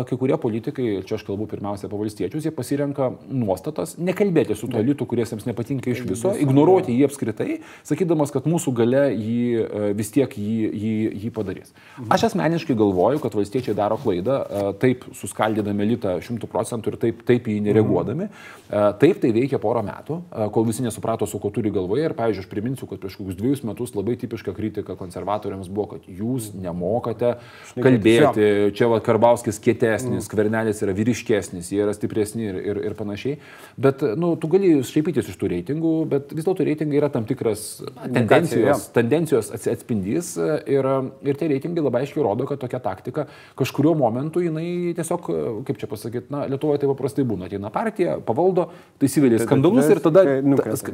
[0.10, 4.82] kai kurie politikai, čia aš kalbu pirmiausia apie valstiečius, jie pasirenka nuostatas, nekalbėti su tuo
[4.82, 10.12] elitu, kuris jiems nepatinka iš viso, ignoruoti jį apskritai, sakydamas, kad mūsų gale jį vis
[10.14, 10.94] tiek jį, jį,
[11.26, 11.74] jį padarys.
[11.98, 12.10] Mhm.
[12.16, 14.40] Aš asmeniškai galvoju, kad valstiečiai daro klaidą,
[14.82, 18.30] taip suskaldydami elitą šimtų procentų ir taip, taip jį nereaguodami.
[18.72, 20.22] Taip tai veikia porą metų,
[20.56, 22.06] kol visi nesuprato, su ko turi galvoje.
[22.08, 26.08] Ir, pavyzdžiui, aš priminsiu, kad prieš kokius dviejus metus labai tipiška kritika konservatoriams buvo, kad
[26.08, 27.34] jūs nemokate
[27.76, 33.42] kalbėti, čia va Karbauskis kietesnis, Kvernelis yra vyriškesnis, jie yra stipresni ir, ir, ir panašiai.
[33.76, 37.82] Bet, nu, tu gali šaipytis iš tų reitingų, bet vis dėlto reitingai yra tam tikras
[38.14, 40.88] tendencijos, tendencijos atspindys ir,
[41.26, 43.28] ir tie reitingai labai aiškiai rodo, kad tokia taktika
[43.60, 45.30] kažkurio momentu jinai tiesiog,
[45.68, 50.02] kaip čia pasakyti, na, Lietuvoje tai paprastai būna, ateina partija, pavaldo, tai įsivelia skandalus ir
[50.04, 50.24] tada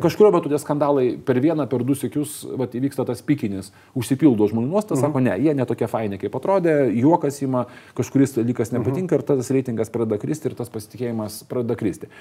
[0.02, 5.00] kažkurio metu tie skandalai per vieną, per du sėkius įvyksta tas pikinis, užsipildo žmonių nuostas,
[5.00, 5.06] mhm.
[5.06, 7.66] sako, ne, jie netokie faini, kaip atrodė, juokas ima,
[7.98, 9.22] kažkuris dalykas nepatinka mhm.
[9.22, 12.12] ir tas reitingas pradeda kristi ir tas pasitikėjimas pradeda kristi.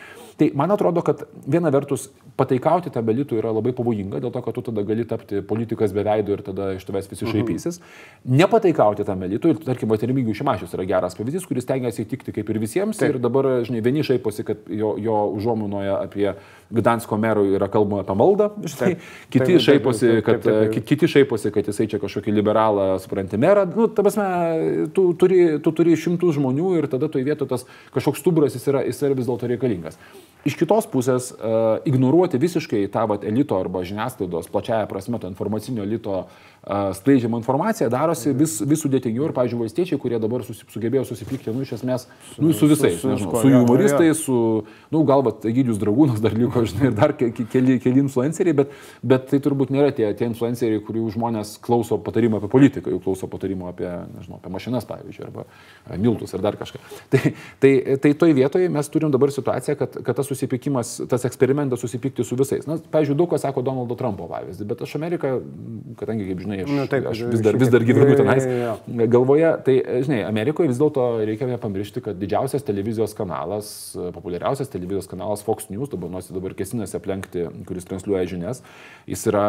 [0.40, 4.56] Tai man atrodo, kad viena vertus pataikauti tą belitų yra labai pavojinga, dėl to, kad
[4.56, 7.32] tu tada gali tapti politikas be veido ir tada iš tavęs visi mhm.
[7.34, 7.80] šaipysis.
[8.24, 12.60] Nepataikauti tam belitui, ir tarkim, Remigijų Šimašius yra geras pavyzdys, kuris tengiasi įtikti kaip ir
[12.62, 13.00] visiems.
[13.00, 13.16] Taip.
[13.16, 16.28] Ir dabar, žinai, vieni šaiposi, kad jo, jo užuomonoje apie
[16.76, 19.08] Gdansko merų yra kalbama apie maldą, žinai, taip.
[19.30, 20.86] kiti, taip, šaiposi, kad, taip, taip, taip.
[20.88, 23.66] kiti šaiposi, kad jisai čia kažkokį liberalą supranti merą.
[23.76, 24.26] Nu, ta prasme,
[24.96, 28.82] tu turi, tu turi šimtus žmonių ir tada toje vietoje tas kažkoks stuburas jis yra,
[28.86, 30.00] jis yra vis dėlto reikalingas.
[30.46, 35.82] Iš kitos pusės, uh, ignoruoti visiškai tą vat, elito arba žiniasklaidos plačiaja prasme, to informacinio
[35.82, 36.26] elito
[36.66, 41.62] skleidžiama informacija darosi vis, vis sudėtingiau ir, pavyzdžiui, valstiečiai, kurie dabar susi, sugebėjo susipykti, nu,
[41.62, 42.08] iš esmės,
[42.42, 44.38] nu, su visais, su, nežinau, su humoristais, su,
[44.90, 48.74] nu, galbūt Egidijus Dragūnas dar liko, žinai, ir dar keli, keli influenceriai, bet,
[49.06, 53.30] bet tai turbūt nėra tie, tie influenceriai, kurių žmonės klauso patarimą apie politiką, jų klauso
[53.30, 55.46] patarimą apie, nežinau, apie mašinas, pavyzdžiui, arba
[56.02, 56.82] miltus ar dar kažką.
[57.16, 57.20] Tai,
[57.62, 57.70] tai,
[58.02, 62.36] tai toj vietoje mes turim dabar situaciją, kad, kad tas susipykimas, tas eksperimentas susipykti su
[62.36, 62.66] visais.
[62.68, 65.30] Na, pavyzdžiui, daug kas sako Donaldo Trumpo pavyzdį, bet aš Ameriką,
[66.00, 68.46] kadangi, kaip žinai, žinai, aš, nu, taip, aš vis dar, vis dar gyvenu tenais
[69.12, 69.50] galvoje.
[69.66, 73.68] Tai, žinai, Amerikoje vis dėlto reikia nepamiršti, kad didžiausias televizijos kanalas,
[74.16, 78.62] populiariausias televizijos kanalas Fox News, dabar nors dabar kesinasi aplenkti, kuris transliuoja žinias,
[79.10, 79.46] jis yra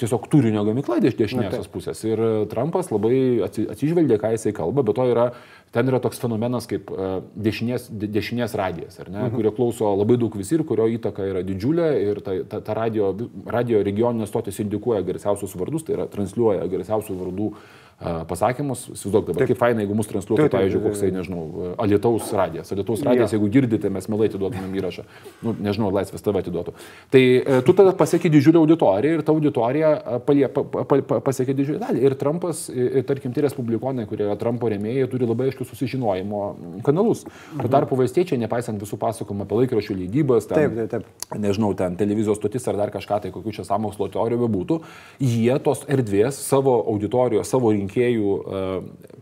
[0.00, 2.02] tiesiog turinio gamykla iš dešiniosios pusės.
[2.08, 2.22] Ir
[2.52, 5.30] Trumpas labai atsižvelgia, ką jisai kalba, bet to yra
[5.74, 6.90] ten yra toks fenomenas kaip
[7.38, 9.34] dešinės, dešinės radijas, ne, mhm.
[9.36, 13.12] kurio klauso labai daug visi ir kurio įtaka yra didžiulė ir ta, ta, ta radio,
[13.46, 17.52] radio regioninė stotis indikuoja garsiausius vardus, tai yra transliuoja garsiausių vardų
[18.00, 18.86] pasakymus.
[18.94, 21.42] Įsivaizduok dabar, kaip faina, jeigu mus transliuotų, pavyzdžiui, koksai, nežinau,
[21.80, 22.72] Alietaus radijas.
[22.72, 25.04] Alietaus radijas, jeigu girdite, mes mielai atiduotumėm įrašą.
[25.44, 26.74] Nu, nežinau, Laisvės TV atiduotų.
[27.12, 29.90] Tai e, tu tada pasiekė didžiulę auditoriją ir ta auditorija
[30.24, 32.04] palie, pa, pa, pa, pasiekė didžiulę dalį.
[32.08, 36.42] Ir Trumpas, ir, tarkim, tie respublikonai, kurie yra Trumpo remėjai, turi labai aiškius susižinojimo
[36.86, 37.26] kanalus.
[37.26, 37.72] Tuo mhm.
[37.76, 41.36] tarpu valstiečiai, nepaisant visų pasakojimų apie laikraščių leidybas, ten, taip, taip, taip.
[41.42, 44.80] nežinau, ten televizijos stotis ar dar kažką, tai kokių čia samokslo teorijų bebūtų,
[45.20, 48.62] jie tos erdvės savo auditorijos, savo rinkėjų rinkėjų e,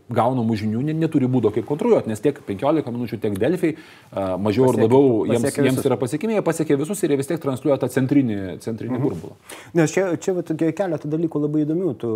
[0.09, 4.79] gaunamų žinių neturi būdo kaip kontroliuoti, nes tiek 15 minučių, tiek Delfiai e, mažiau ar
[4.79, 8.59] labiau jiems, jiems yra pasiekimi, jie pasiekė visus ir jie vis tiek transliuoja tą centrinį,
[8.63, 9.03] centrinį mhm.
[9.03, 9.37] burbulą.
[9.77, 10.35] Nes čia, čia
[10.73, 12.11] keletą dalykų labai įdomių, tu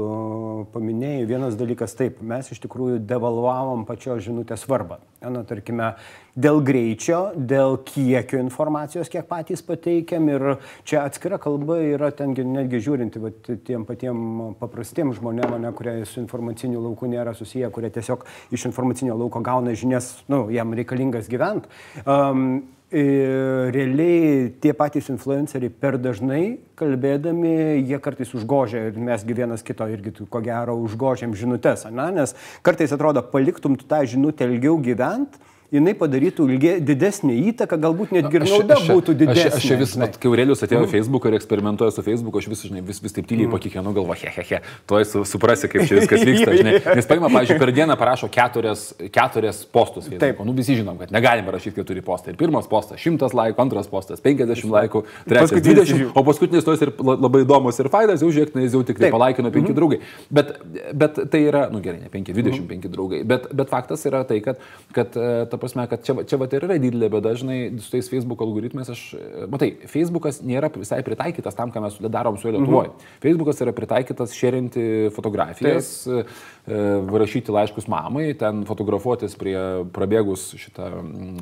[0.73, 1.27] paminėjai.
[1.29, 5.01] Vienas dalykas taip, mes iš tikrųjų devalvavom pačios žinutės svarbą.
[5.23, 5.93] Na, tarkime,
[6.33, 10.45] dėl greičio, dėl kiekio informacijos, kiek patys pateikiam ir
[10.87, 13.33] čia atskira kalba yra ten netgi žiūrinti va,
[13.65, 19.17] tiem patiem paprastiem žmonėm, ne, kurie su informaciniu lauku nėra susiję, kurie tiesiog iš informacinio
[19.19, 21.69] lauko gauna žinias, nu, jam reikalingas gyvent.
[22.05, 29.87] Um, realiai tie patys influenceriai per dažnai kalbėdami, jie kartais užgožia ir mesgi vienas kito
[29.89, 32.11] irgi, ko gero, užgožiam žinutės, ne?
[32.13, 38.13] nes kartais atrodo, paliktum tu tą žinutę ilgiau gyventi jinai padarytų ilgie, didesnį įtaką, galbūt
[38.15, 39.47] netgi ir nauda aš, aš, būtų didesnė.
[39.49, 40.91] Aš, aš, aš vis, mat, kai Aurelius atėjo mm.
[40.91, 43.55] Facebook ir eksperimentuoja su Facebook, aš vis, žinai, vis, vis taip tyliai mm.
[43.57, 44.59] pakikenu galvo, he, he, he,
[44.89, 46.75] tuoj su, suprasi, kaip čia viskas vyksta, žinai.
[46.99, 50.09] Nes paima, pavyzdžiui, per dieną parašo keturias, keturias postus.
[50.21, 50.43] Taip.
[50.45, 52.35] Nu, visi žinom, kad negalime rašyti keturi postai.
[52.35, 56.93] Ir pirmas postas 100 laikų, antras postas 50 laikų, trečias 20, o paskutinis tos ir
[56.99, 59.99] labai įdomus ir faidas, jau žiūrėk, jis jau tik tai palaikino 5 mm draugai.
[60.33, 60.53] Bet,
[60.93, 62.93] bet tai yra, nu gerai, ne 5, 25 mm -hmm.
[62.93, 63.23] draugai.
[63.27, 64.61] Bet, bet faktas yra tai, kad,
[64.93, 68.09] kad e, ta prasme, kad čia, čia vat ir yra didelė bėda, žinai, su tais
[68.11, 69.03] Facebook algoritmais, aš,
[69.51, 72.91] matai, Facebookas nėra visai pritaikytas tam, ką mes darom su Lietuvoje.
[72.91, 73.13] Mhm.
[73.23, 76.35] Facebookas yra pritaikytas šerinti fotografijas, Taip.
[76.63, 76.75] E,
[77.19, 79.57] rašyti laiškus mamai, ten fotografuotis prie
[79.91, 80.85] prabėgus šitą,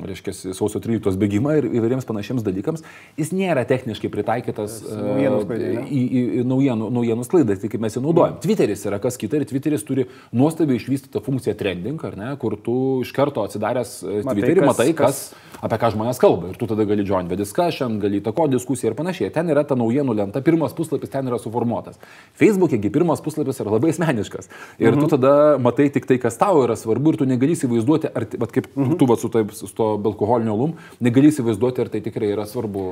[0.08, 2.82] reiškia, sausio 13 bėgimą ir įvairiems panašiems dalykams.
[3.20, 8.34] Jis nėra techniškai pritaikytas e, į, į, į naujienų, naujienų sklaidą, kaip mes jį naudojam.
[8.34, 8.42] Mhm.
[8.42, 12.74] Twitteris yra kas kita ir Twitteris turi nuostabiai išvystytą funkciją trending, ar ne, kur tu
[13.06, 16.50] iš karto atsidaręs e, Twitterį matai, kas, kas, apie ką žmonės kalba.
[16.50, 19.30] Ir tu tada gali join the discussion, gali įtako diskusiją ir panašiai.
[19.38, 22.02] Ten yra ta naujienų lenta, pirmas puslapis ten yra suformuotas.
[22.42, 24.50] Facebook'e pirmas puslapis yra labai asmeniškas.
[24.82, 24.98] Ir mhm.
[24.98, 28.54] tu tada matai tik tai, kas tau yra svarbu ir tu negali įsivaizduoti, ar, vat,
[28.54, 28.96] kaip mhm.
[29.00, 32.88] tu vat, su, taip, su to alkoholinio lum, negali įsivaizduoti, ar tai tikrai yra svarbu.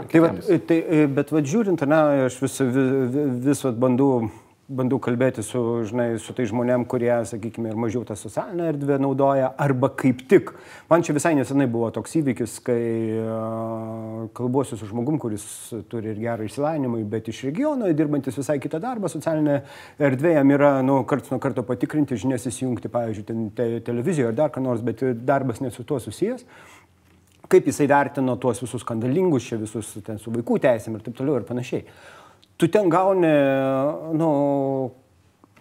[0.00, 0.80] Tai, vat, tai,
[1.18, 4.28] bet vad žiūrint, ne, aš vis, vis, vis vat, bandau
[4.68, 9.50] bandau kalbėti su, žinai, su tai žmonėm, kurie, sakykime, ir mažiau tą socialinę erdvę naudoja,
[9.60, 10.54] arba kaip tik.
[10.88, 12.78] Man čia visai nesenai buvo toks įvykis, kai
[13.20, 15.44] uh, kalbuosiu su žmogum, kuris
[15.92, 19.60] turi ir gerą išsilavinimą, bet iš regiono, dirbantis visai kitą darbą, socialinė
[20.00, 24.40] erdvė jam yra, nu, karts nuo karto patikrinti, žinias įsijungti, pavyzdžiui, ten te, televizijoje ar
[24.40, 26.48] dar ką nors, bet darbas nesu tuo susijęs
[27.54, 31.36] kaip jisai vertino tuos visus skandalingus, čia visus ten su vaikų teisėm ir taip toliau
[31.38, 31.84] ir panašiai
[32.56, 33.32] tu ten gauni,
[34.14, 34.28] nu,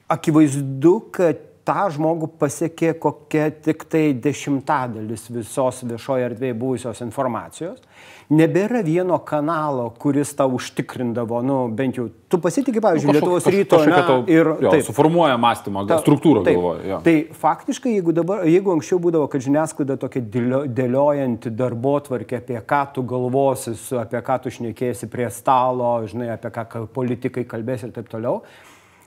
[0.08, 7.80] akivaizdu, kad tą žmogų pasiekė kokia tik tai dešimtadalis visos viešoje erdvėje buvusios informacijos.
[8.34, 13.80] Nebėra vieno kanalo, kuris tau užtikrindavo, nu, bent jau, tu pasitikė, pavyzdžiui, nu, Lietuvos ryto
[13.86, 17.02] na, tau, ir jo, taip, suformuoja mąstymą, ta, struktūrą taip, galvoja.
[17.06, 20.24] Tai faktiškai, jeigu, dabar, jeigu anksčiau būdavo, kad žiniasklaida tokia
[20.80, 26.54] dėliojanti darbo tvarkė, apie ką tu galvosi, apie ką tu šnekėsi prie stalo, žinai, apie
[26.56, 28.40] ką politikai kalbės ir taip toliau,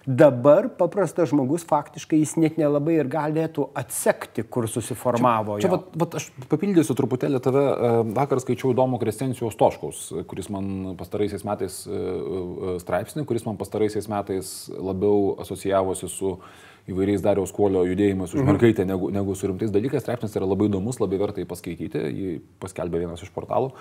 [0.06, 5.56] Dabar paprastas žmogus faktiškai jis net nelabai ir galėtų atsekti, kur susiformavo.
[5.58, 7.64] Čia, čia vat, vat aš papildysiu truputėlį tave.
[7.66, 13.58] E, vakar skaičiau įdomų Krestencijos Toškaus, kuris man pastaraisiais metais e, e, straipsnį, kuris man
[13.58, 16.36] pastaraisiais metais labiau asocijavosi su
[16.90, 18.50] įvairiais Dariaus Kuolio judėjimais už mhm.
[18.50, 20.04] mergaitę negu, negu su rimtais dalykais.
[20.04, 23.72] Straipsnis yra labai įdomus, labai verta jį paskaityti, jį paskelbė vienas iš portalų.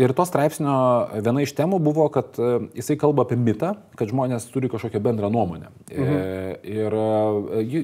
[0.00, 0.74] Ir to straipsnio
[1.14, 2.36] viena iš temų buvo, kad
[2.76, 5.70] jisai kalba apie mitą, kad žmonės turi kažkokią bendrą nuomonę.
[5.92, 6.14] Mhm.
[6.14, 6.96] E, ir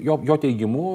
[0.09, 0.87] jo, jo teigimu,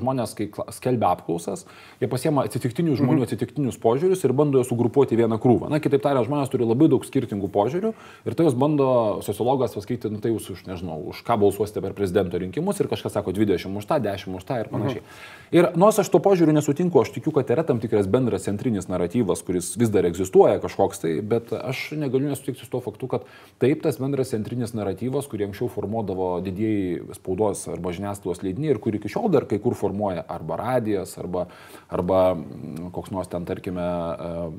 [0.00, 1.66] žmonės, kai skelbia apklausas,
[2.02, 3.26] jie pasiema atsitiktinių žmonių mhm.
[3.26, 5.70] atsitiktinius požiūrius ir bando juos sugrupuoti vieną krūvą.
[5.72, 7.92] Na, kitaip tariant, žmonės turi labai daug skirtingų požiūrių
[8.26, 8.88] ir tai jūs bando
[9.26, 13.16] sociologas pasakyti, nu tai jūs už, nežinau, už ką balsuosite per prezidento rinkimus ir kažkas
[13.18, 15.02] sako 20 už tą, 10 už tą ir panašiai.
[15.02, 15.46] Mhm.
[15.54, 19.44] Ir nors aš to požiūriu nesutinku, aš tikiu, kad yra tam tikras bendras centrinis naratyvas,
[19.46, 23.28] kuris vis dar egzistuoja kažkoks tai, bet aš negaliu nesutikti su tuo faktu, kad
[23.62, 28.98] taip tas bendras centrinis naratyvas, kurį anksčiau formuodavo didieji spaudos arba žiniasklaidos leidiniai ir kurį
[28.98, 31.46] iki šiol dar kai kur formuoja arba radijas, arba,
[31.94, 33.86] arba mm, koks nors ten, tarkime,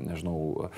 [0.08, 0.72] nežinau,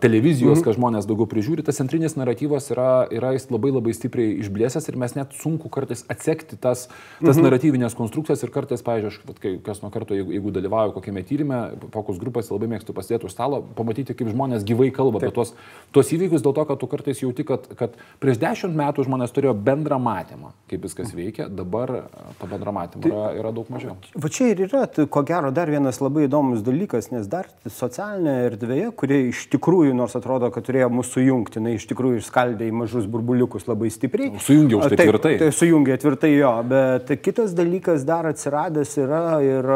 [0.00, 0.64] televizijos, mhm.
[0.66, 4.98] kad žmonės daugiau prižiūri, tas centrinis naratyvas yra, yra jis labai labai stipriai išblėsęs ir
[5.00, 6.86] mes net sunku kartais atsekti tas,
[7.20, 7.46] tas mhm.
[7.46, 11.60] naratyvinės konstrukcijas ir kartais, pavyzdžiui, kai kas nuo karto, jeigu, jeigu dalyvauju kokiame tyrimė,
[11.94, 15.32] fokus grupės labai mėgstu pasidėti už stalo, pamatyti, kaip žmonės gyvai kalba Taip.
[15.32, 15.54] apie tos,
[15.96, 19.56] tos įvykius, dėl to, kad tu kartais jauti, kad, kad prieš dešimt metų žmonės turėjo
[19.56, 21.22] bendrą matymą, kaip viskas mhm.
[21.22, 21.94] veikia, dabar
[22.40, 23.96] to bendrą matymą tai, yra, yra daug mažiau.
[24.20, 28.52] Va čia ir yra, tai, ko gero, dar vienas labai įdomus dalykas, nes dar socialinėje
[28.52, 32.74] erdvėje, kurie iš tikrųjų, nors atrodo, kad turėjo mūsų sujungti, jinai iš tikrųjų išskaldė į
[32.82, 34.34] mažus burbuliukus labai stipriai.
[34.42, 35.34] Sujungė už tai taip, tvirtai.
[35.40, 39.70] Tai sujungė tvirtai jo, bet kitas dalykas dar atsiradęs yra ir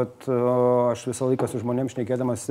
[0.00, 0.28] vat,
[0.90, 2.46] aš visą laiką su žmonėms šnekėdamas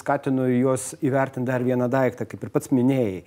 [0.00, 3.24] skatinu juos įvertinti dar vieną daiktą, kaip ir pats minėjai.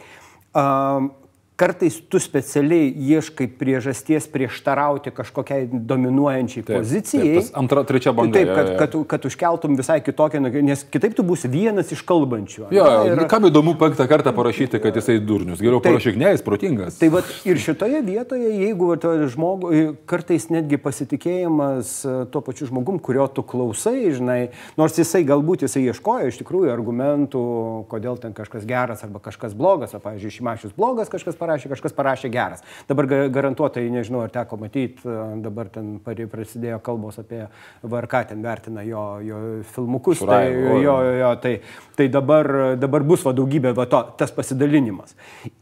[1.59, 7.33] Kartais tu specialiai ieškai priežasties prieštarauti kažkokiai dominuojančiai taip, pozicijai.
[7.41, 8.37] Taip, antra, trečia banga.
[8.37, 12.69] Taip, kad, kad, kad, kad užkeltum visai kitokią, nes kitaip tu būsi vienas iš kalbančių.
[12.71, 13.23] Jo, ir...
[13.27, 15.59] kam įdomu penktą kartą parašyti, kad jisai durnius.
[15.59, 17.01] Geriau taip, parašyk, ne, jis protingas.
[17.01, 23.01] Tai vat, ir šitoje vietoje, jeigu vat, žmogui kartais netgi pasitikėjimas e, tuo pačiu žmogum,
[23.03, 24.39] kurio tu klausai, žinai,
[24.79, 27.43] nors jisai galbūt jisai ieškojo iš tikrųjų argumentų,
[27.91, 31.95] kodėl ten kažkas geras arba kažkas blogas, o, pavyzdžiui, šimašius blogas kažkas parašė parašė, kažkas
[31.97, 32.63] parašė geras.
[32.89, 35.01] Dabar garantuotai, nežinau, ar teko matyti,
[35.43, 37.45] dabar ten prasidėjo kalbos apie
[37.81, 39.41] VRK, ten vertina jo, jo
[39.73, 40.21] filmukus.
[40.21, 41.55] Šurai, tai, jo, jo, jo, tai,
[41.97, 45.15] tai dabar, dabar bus va daugybė va to, tas pasidalinimas.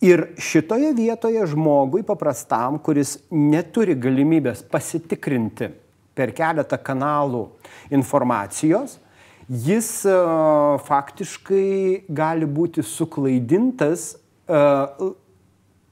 [0.03, 5.71] Ir šitoje vietoje žmogui paprastam, kuris neturi galimybės pasitikrinti
[6.17, 7.45] per keletą kanalų
[7.93, 8.97] informacijos,
[9.47, 14.09] jis uh, faktiškai gali būti suklaidintas
[14.49, 15.13] uh,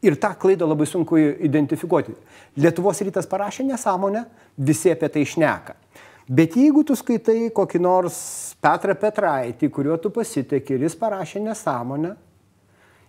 [0.06, 2.13] Ir tą klaidą labai sunku identifikuoti.
[2.62, 4.26] Lietuvos rytas parašė nesąmonę,
[4.58, 5.76] visi apie tai šneka.
[6.26, 8.20] Bet jeigu tu skaitai kokį nors
[8.62, 12.15] Petrą Petraitį, kuriuo tu pasitekė ir jis parašė nesąmonę,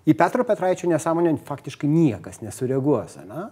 [0.07, 3.17] į Petro Petraičio nesąmonę faktiškai niekas nesureaguos.
[3.27, 3.51] Na?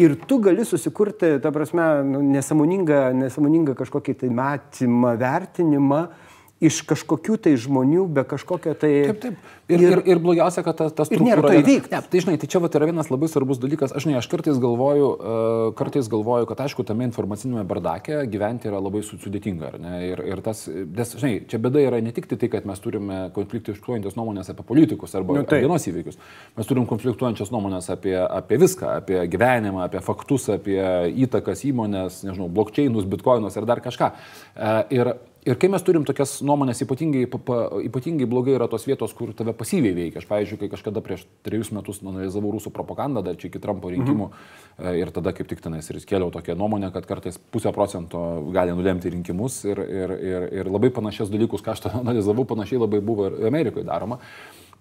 [0.00, 6.80] Ir tu gali susikurti, ta prasme, nu, nesąmoningą, nesąmoningą kažkokį tai matymą, vertinimą, uh, iš
[6.88, 8.90] kažkokių tai žmonių, be kažkokio tai...
[9.10, 9.52] Taip, taip.
[9.66, 11.34] Ir, ir, ir blogiausia, kad ta, ta struktūra...
[11.34, 11.90] Ir to įvykti.
[11.92, 13.92] Ne, tai žinai, tai čia vat, yra vienas labai svarbus dalykas.
[13.92, 18.80] Aš, žinai, aš kartais galvoju, uh, kartais galvoju, kad aišku, tame informacinėme bardake gyventi yra
[18.80, 19.74] labai sudėtinga.
[20.06, 24.16] Ir, ir tas, nes, žinai, čia bėda yra ne tik tai, kad mes turime konfliktiškuojančias
[24.16, 25.60] nuomonės apie politikus arba nu, tai.
[25.66, 26.16] dienos įvykius.
[26.56, 30.80] Mes turim konfliktuojančias nuomonės apie, apie viską, apie gyvenimą, apie faktus, apie
[31.26, 34.14] įtakas įmonės, nežinau, blokčiainus, bitkoinus ir dar kažką.
[34.54, 37.56] Uh, ir Ir kai mes turim tokias nuomonės, ypatingai, pa,
[37.86, 40.18] ypatingai blogai yra tos vietos, kur tave pasyviai veikia.
[40.18, 44.26] Aš, pavyzdžiui, kai kažkada prieš trejus metus analizavau rusų propagandą, dar čia iki Trumpo rinkimų,
[44.26, 44.98] mhm.
[44.98, 48.24] ir tada kaip tik tenais ir kėliau tokią nuomonę, kad kartais pusę procento
[48.56, 52.82] gali nulemti rinkimus ir, ir, ir, ir labai panašias dalykus, ką aš tą analizavau, panašiai
[52.82, 54.18] labai buvo ir Amerikoje daroma.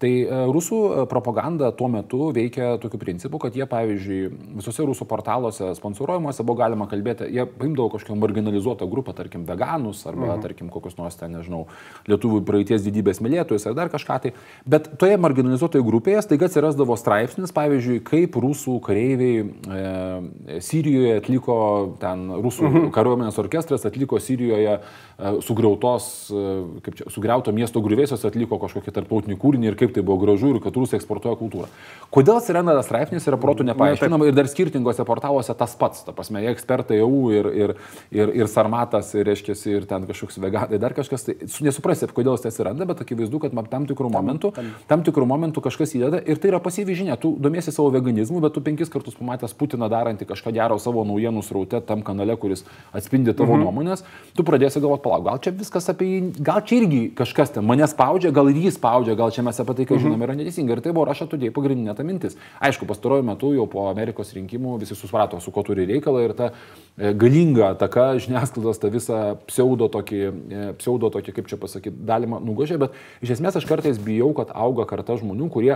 [0.01, 4.19] Tai e, rusų e, propaganda tuo metu veikia tokiu principu, kad jie, pavyzdžiui,
[4.57, 10.33] visose rusų portaluose sponsorojimuose buvo galima kalbėti, jie paimdavo kažkokią marginalizuotą grupę, tarkim, veganus arba,
[10.33, 10.43] mhm.
[10.43, 11.63] tarkim, kokius nors ten, nežinau,
[12.11, 14.33] lietuvių praeities didybės mylėtojus ar dar kažką tai.
[14.67, 21.57] Bet toje marginalizuotoje grupėje staiga atsirasdavo straipsnis, pavyzdžiui, kaip rusų kareiviai e, Sirijoje atliko,
[22.03, 22.91] ten rusų mhm.
[22.95, 26.45] kariuomenės orkestras atliko Sirijoje e, sugriautos, e,
[26.83, 30.55] kaip čia, sugriauto miesto grįvėsios atliko kažkokį tarptautinį kūrinį ir kaip kaip tai buvo gražu
[30.55, 31.69] ir kad rusai eksportuoja kultūrą.
[32.13, 36.41] Kodėl atsiranda tas straipsnis yra protų nepaaiškinama ir dar skirtingose portaluose tas pats, ta prasme,
[36.43, 37.73] jie ekspertai jau ir, ir,
[38.13, 42.53] ir, ir sarmatas, ir, reiškia, ir ten kažkoks veganai, dar kažkas, tai nesuprasi, kodėl tai
[42.53, 44.53] atsiranda, bet akivaizdu, kad tam tikrų momentų,
[44.87, 48.55] tam tikrų momentų kažkas įdeda ir tai yra pasyvi žinia, tu domiesi savo veganizmu, bet
[48.55, 52.63] tu penkis kartus pamatęs Putiną darantį kažką gero savo naujienų sraute tam kanale, kuris
[52.95, 53.65] atspindi tavo mhm.
[53.65, 54.05] nuomonės,
[54.37, 57.87] tu pradėsi galvoti, palauk, gal čia viskas apie jį, gal čia irgi kažkas ten mane
[57.91, 60.25] spaudžia, gal ir jį spaudžia, gal čia mes apie tai, ką žinom, mhm.
[60.27, 60.77] yra neteisinga.
[60.77, 62.37] Ir tai buvo rašo tudėjai pagrindinė ta mintis.
[62.63, 66.51] Aišku, pastaruoju metu jau po Amerikos rinkimų visi suprato, su ko turi reikalą ir ta
[66.51, 72.39] e, galinga ataka žiniasklaidos tą visą pseudo tokį, e, pseudo tokį, kaip čia pasakyti, dalima
[72.43, 75.73] nugožė, bet iš esmės aš kartais bijau, kad auga karta žmonių, kurie,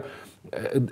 [0.51, 0.83] e,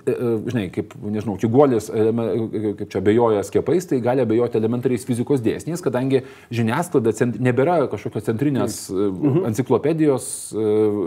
[0.48, 6.24] žinai, kaip, nežinau, kiguolis, kaip čia bejoja skiepais, tai gali abejoti elementariais fizikos dėsniais, kadangi
[6.54, 9.44] žiniasklaida nebėra kažkokios centrinės mhm.
[9.50, 10.28] enciklopedijos,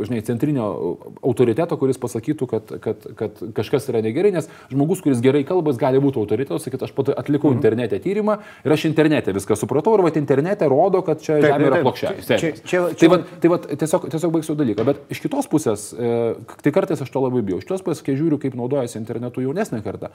[0.08, 0.68] žinai, centrinio
[1.22, 6.01] autoriteto, kuris pasakytų, kad, kad, kad kažkas yra negerai, nes žmogus, kuris gerai kalbas, gali
[6.04, 7.60] būti autoritetas, sakyti, aš pat atlikau mhm.
[7.60, 11.69] internete tyrimą ir aš internete viską supratau ir va internete rodo, kad čia taip, žemė
[11.71, 12.13] yra plokščia.
[13.01, 16.15] Tai va, tai va tiesiog, tiesiog baigsiu dalyką, bet iš kitos pusės, e,
[16.63, 19.82] tai kartais aš to labai bijau, iš kitos pusės, kai žiūriu, kaip naudojasi internetu jaunesnė
[19.86, 20.12] karta,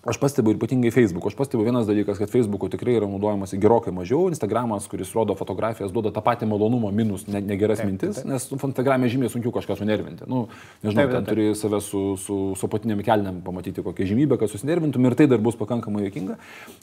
[0.00, 1.26] Aš pastebiu ypatingai Facebook.
[1.28, 4.30] Aš pastebiu vienas dalykas, kad Facebook'u tikrai yra naudojamasi gerokai mažiau.
[4.32, 8.30] Instagramas, kuris rodo fotografijas, duoda tą patį malonumą, minus ne, negeras taip, mintis, taip.
[8.30, 10.24] nes Instagram'e žymiai sunkiau kažką sunervinti.
[10.24, 10.46] Nu,
[10.80, 11.28] nežinau, taip, ten taip.
[11.28, 15.42] turi save su, su, su patinėm kelniam pamatyti kokią žymybę, kad susinervintum ir tai dar
[15.44, 16.38] bus pakankamai jokinga.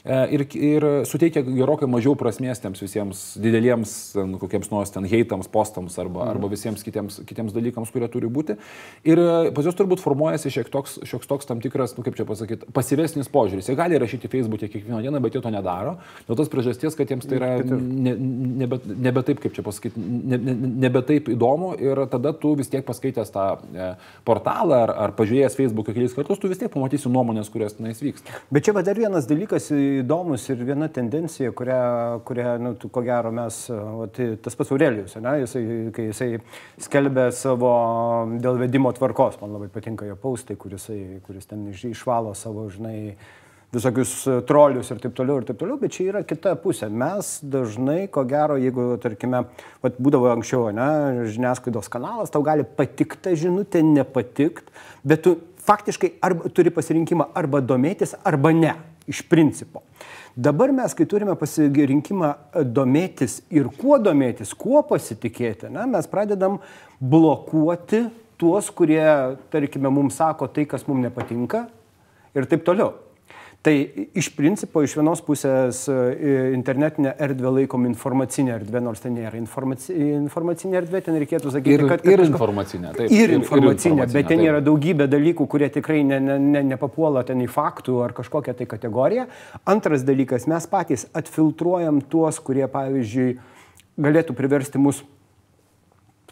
[0.05, 3.95] E, ir, ir suteikia gerokai mažiau prasmės tiems visiems dideliems,
[4.29, 6.35] nu, kokiems nors ten heitams, postams arba, mhm.
[6.35, 8.59] arba visiems kitiems, kitiems dalykams, kurie turi būti.
[9.09, 9.25] Ir
[9.57, 13.06] pas juos turbūt formuojasi šiek toks, šioks toks tam tikras, nu, kaip čia pasakyti, pasyvės
[13.07, 13.67] atviresnis požiūris.
[13.69, 15.97] Jie gali rašyti Facebook'e kiekvieną dieną, bet jie to nedaro.
[16.27, 18.13] Dėl tos priežasties, kad jiems tai yra ne,
[18.63, 22.85] nebe, nebe taip, kaip čia pasakyti, nebe, nebe taip įdomu ir tada tu vis tiek
[22.85, 23.89] paskaitęs tą e,
[24.27, 28.41] portalą ar, ar pažiūrėjęs Facebook'e kelis kartus, tu vis tiek pamatysi nuomonės, kurios tenais vyksta.
[28.51, 31.81] Bet čia va dar vienas dalykas įdomus ir viena tendencija, kurią,
[32.27, 35.63] kurią nu, tu, ko gero mes, va, tai tas pats Aurelijus, ne, jisai,
[35.95, 36.29] kai jisai
[36.83, 37.71] skelbė savo
[38.41, 40.89] dėl vedimo tvarkos, man labai patinka jo paustai, kuris,
[41.25, 43.17] kuris ten išvalo savo, žinai, tenai
[43.73, 46.87] visokius e, trolius ir taip toliau ir taip toliau, bet čia yra kita pusė.
[46.89, 49.43] Mes dažnai, ko gero, jeigu, tarkime,
[49.83, 54.71] vat, būdavo anksčiau, ne, žiniasklaidos kanalas, tau gali patikti žinutė, nepatikti,
[55.07, 55.35] bet tu
[55.67, 59.83] faktiškai arba, turi pasirinkimą arba domėtis, arba ne, iš principo.
[60.37, 66.61] Dabar mes, kai turime pasirinkimą e, domėtis ir kuo domėtis, kuo pasitikėti, ne, mes pradedam
[67.03, 68.05] blokuoti
[68.39, 69.03] tuos, kurie,
[69.51, 71.65] tarkime, mums sako tai, kas mums nepatinka
[72.37, 72.93] ir taip toliau.
[73.67, 73.73] Tai
[74.15, 75.95] iš principo iš vienos pusės e,
[76.55, 81.83] internetinė erdvė laikom informacinė erdvė, nors tai nėra informaci, informacinė erdvė, ten reikėtų sakyti, ir,
[81.89, 82.05] kad...
[82.07, 83.11] Ir informacinė, taip.
[83.11, 84.45] Ir, ir informacinė, bet ten taip.
[84.51, 88.69] yra daugybė dalykų, kurie tikrai ne, ne, ne, nepapuola ten į faktų ar kažkokią tai
[88.69, 89.27] kategoriją.
[89.67, 93.31] Antras dalykas, mes patys atfiltruojam tuos, kurie, pavyzdžiui,
[93.97, 95.01] galėtų priversti mus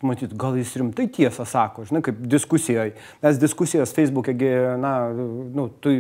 [0.04, 2.96] matyt, gal jis rimtai tiesą sako, žinai, kaip diskusijoje.
[3.24, 4.36] Mes diskusijos Facebook'e,
[4.82, 5.96] na, nu, tu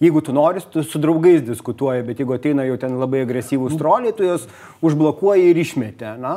[0.00, 4.14] jeigu tu nori, tu su draugais diskutuoji, bet jeigu ateina jau ten labai agresyvūs troliai,
[4.16, 4.46] tu juos
[4.84, 6.14] užblokuoji ir išmeti.
[6.20, 6.34] Na?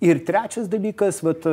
[0.00, 1.44] Ir trečias dalykas, vat,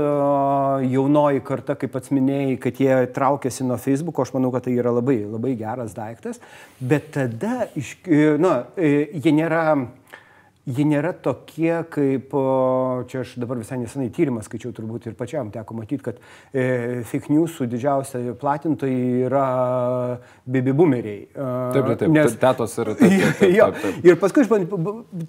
[0.87, 4.95] jaunoji karta, kaip pats minėjai, kad jie traukiasi nuo Facebook'o, aš manau, kad tai yra
[4.95, 6.39] labai, labai geras daiktas,
[6.79, 7.97] bet tada, iš,
[8.39, 9.65] na, e, jie nėra
[10.69, 12.33] jie nėra tokie, kaip,
[13.09, 16.19] čia aš dabar visai nesenai tyrimą skaičiau, turbūt ir pačiam teko matyti, kad
[16.53, 19.45] e, fake newsų didžiausia platintojai yra
[20.45, 21.27] baby boomeriai.
[21.33, 22.07] Taip, taip.
[22.13, 24.01] Nes, tetos ir taip, taip, taip, taip, taip.
[24.05, 24.51] Ir paskui aš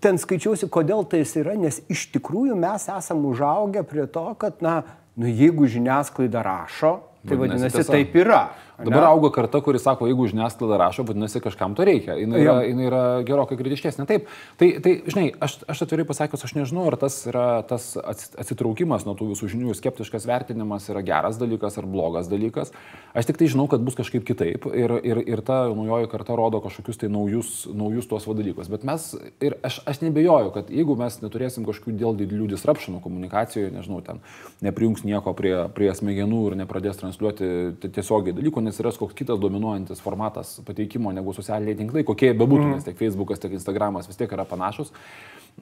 [0.05, 4.81] ten skaičiausi, kodėl tai yra, nes iš tikrųjų mes esam užaugę prie to, kad, na,
[5.17, 8.43] nu, jeigu žiniasklaida rašo, tai vadinasi, vadinasi taip yra.
[8.85, 12.17] Dabar auga karta, kuris sako, jeigu žiniasklaida rašo, vadinasi, kažkam to reikia.
[12.21, 14.07] Jis yra, jinai yra gerokai kritiškesnė.
[14.09, 14.29] Taip,
[14.61, 19.15] tai, tai žinai, aš, aš atvirai pasakius, aš nežinau, ar tas yra tas atsitraukimas nuo
[19.19, 22.73] tų visų žinių, skeptiškas vertinimas yra geras dalykas ar blogas dalykas.
[23.17, 26.63] Aš tik tai žinau, kad bus kažkaip kitaip ir, ir, ir ta naujoji karta rodo
[26.65, 28.71] kažkokius tai naujus, naujus tuos dalykus.
[28.73, 29.11] Bet mes,
[29.45, 34.23] ir aš, aš nebejoju, kad jeigu mes neturėsim kažkokių dėl didelių disruptionų komunikacijoje, nežinau, ten
[34.65, 37.51] neprijungs nieko prie, prie smegenų ir nepradės transliuoti
[37.83, 42.79] tiesiogiai dalykų, atsiras koks kitas dominuojantis formatas pateikimo negu socialiniai tinklai, kokie bebūtų, mm.
[42.79, 44.95] nes tiek Facebookas, tiek Instagramas vis tiek yra panašus.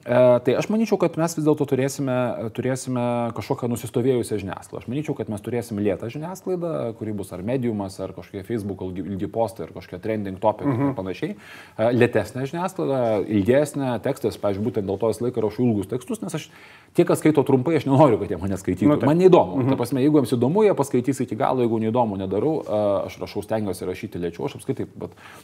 [0.05, 2.15] E, tai aš manyčiau, kad mes vis dėlto turėsime,
[2.55, 3.03] turėsime
[3.35, 4.79] kažkokią nusistovėjusią žiniasklaidą.
[4.79, 9.27] Aš manyčiau, kad mes turėsime lėtą žiniasklaidą, kuri bus ar mediumas, ar kažkokie Facebook ilgi,
[9.31, 10.91] postai, ar kažkokie trending topikai mhm.
[10.91, 11.35] ir panašiai.
[11.35, 16.39] E, lėtesnė žiniasklaida, ilgesnė tekstas, pavyzdžiui, būtent dėl to visą laiką rašau ilgus tekstus, nes
[16.39, 16.47] aš
[16.95, 18.87] tie, kas skaito trumpai, aš nenoriu, kad jie mane skaitytų.
[18.93, 19.59] Nu, man neįdomu.
[19.59, 19.73] Mhm.
[19.73, 22.55] Ta prasme, jeigu jiems įdomu, jie paskaitys iki galo, jeigu neįdomu, nedarau.
[22.63, 24.87] E, aš rašau, stengiuosi rašyti lėčiau, aš apskaitai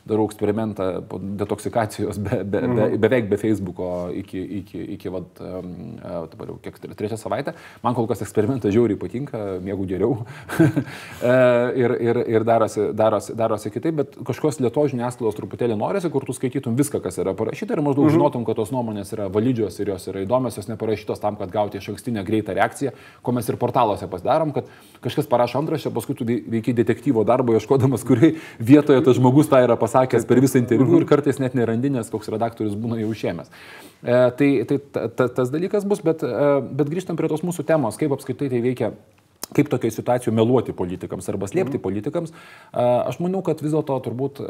[0.08, 0.90] darau eksperimentą
[1.44, 2.98] detoksikacijos be, be, be, mhm.
[3.04, 5.42] beveik be Facebooko iki iki, iki vat,
[6.32, 7.56] dabar jau kiek trečią savaitę.
[7.84, 10.18] Man kol kas eksperimentas žiauriai patinka, mėgau geriau
[10.62, 11.36] e,
[11.82, 16.36] ir, ir, ir darosi, darosi, darosi kitaip, bet kažkokios lietos žiniasklaidos truputėlį norisi, kur tu
[16.36, 18.16] skaitytum viską, kas yra parašyta ir maždaug mhm.
[18.18, 21.82] žinotum, kad tos nuomonės yra validžios ir jos yra įdomios, jos neparašytos tam, kad gauti
[21.82, 24.70] iš ankstinę greitą reakciją, ko mes ir portaluose pasidarom, kad
[25.06, 29.78] kažkas parašo antraštę, paskui tu veiki detektyvo darbą, ieškodamas, kuriai vietoje tas žmogus tą yra
[29.80, 33.52] pasakęs per visą interviu ir kartais net nerandinės, koks redaktorius būna jau išėmęs.
[34.04, 37.66] E, tai tai ta, ta, tas dalykas bus, bet, e, bet grįžtam prie tos mūsų
[37.68, 38.92] temos, kaip apskritai tai veikia
[39.56, 41.84] kaip tokiai situacijų meluoti politikams arba slėpti mm.
[41.84, 42.34] politikams.
[42.74, 44.42] Aš manau, kad vis dėlto turbūt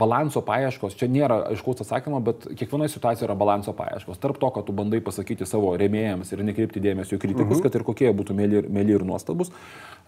[0.00, 4.18] balanso paieškos, čia nėra aiškaus atsakymo, bet kiekvienoje situacijoje yra balanso paieškos.
[4.22, 7.62] Tarp to, kad tu bandai pasakyti savo remėjams ir nekreipti dėmesio į kritikus, mm -hmm.
[7.68, 9.52] kad ir kokie būtų mėly ir, mėly ir nuostabus.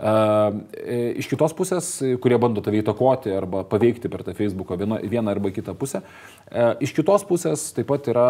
[0.00, 1.92] E, iš kitos pusės,
[2.22, 6.02] kurie bando tave įtakoti arba paveikti per tą Facebooką vieną, vieną arba kitą pusę.
[6.80, 8.28] Iš kitos pusės taip pat yra,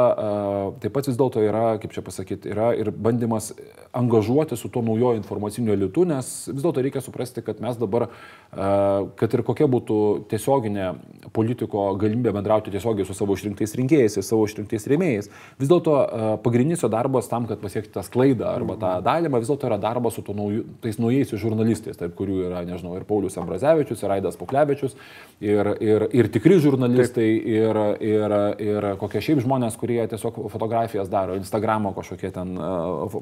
[0.81, 3.53] taip pat vis dėlto yra, kaip čia pasakyti, yra ir bandymas
[3.97, 8.09] angažuoti su tuo naujoju informaciniu politiniu elitu, nes vis dėlto reikia suprasti, kad mes dabar,
[8.51, 10.95] kad ir kokia būtų tiesioginė
[11.33, 16.83] politiko galimybė bendrauti tiesiogiai su savo išrinktais rinkėjais ir savo išrinktais rėmėjais, vis dėlto pagrindinis
[16.83, 20.25] jo darbas tam, kad pasiekti tą sklaidą arba tą dalimą, vis dėlto yra darbas su
[20.27, 24.97] nauju, tais naujais žurnalistais, tarp kurių yra, nežinau, ir Paulius Ambrazevičius, ir Aidas Puklevičius,
[25.41, 31.37] ir, ir, ir tikri žurnalistai, ir, ir, ir kokie šiaip žmonės, kurie tiesiog fotografijas daro,
[31.39, 32.57] Instagramo kažkokie ten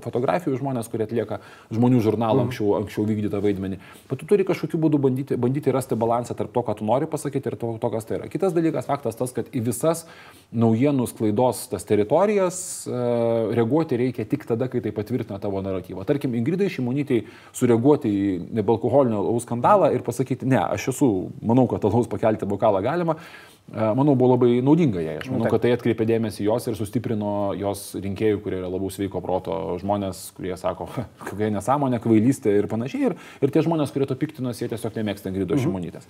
[0.05, 1.41] fotografijų žmonės, kurie atlieka
[1.75, 3.79] žmonių žurnalą personalą anksčiau, anksčiau vykdytą vaidmenį.
[4.09, 7.51] Bet tu turi kažkokiu būdu bandyti, bandyti rasti balansą tarp to, ką tu nori pasakyti
[7.51, 8.29] ir to, to, kas tai yra.
[8.31, 10.07] Kitas dalykas, faktas tas, kad į visas
[10.53, 16.07] naujienų sklaidos tas teritorijas uh, reaguoti reikia tik tada, kai tai patvirtina tavo naratyvą.
[16.09, 17.25] Tarkim, Ingridai Šimonytei
[17.57, 21.11] sureaguoti į nebealkoholinio alaus skandalą ir pasakyti, ne, aš esu,
[21.43, 23.19] manau, kad alaus pakelti bokalą galima,
[23.73, 25.17] manau, buvo labai naudinga jai.
[25.21, 29.21] Aš manau, kad tai atkreipė dėmesį jos ir sustiprino jos rinkėjų, kurie yra labiau sveiko
[29.25, 30.89] proto žmonės, kurie sako,
[31.29, 33.11] kokia nesąmonė, kvailystė ir panašiai.
[33.11, 35.65] Ir, ir tie žmonės, kurie to piktinosi, jie tiesiog nemėgsta Ingrido mhm.
[35.67, 36.09] Šimonytės.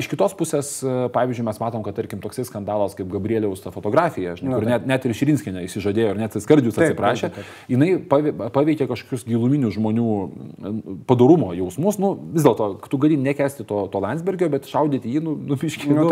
[0.00, 0.72] Iš kitos pusės,
[1.14, 5.04] pavyzdžiui, mes matom, kad tarkim toksai skandalas kaip Gabrieliaus ta fotografija, žinai, kur net, net
[5.04, 7.68] ir Širinskinė įsižadėjo ir net Skardžius atsiprašė, taip, taip, taip.
[7.74, 10.08] jinai paveikė kažkokius giluminius žmonių
[11.08, 12.00] padarumo jausmus.
[12.00, 15.96] Nu, vis dėlto, tu gali nekesti to, to Landsbergio, bet šaudyti jį, nu, nupiškinti.
[15.98, 16.08] Nu,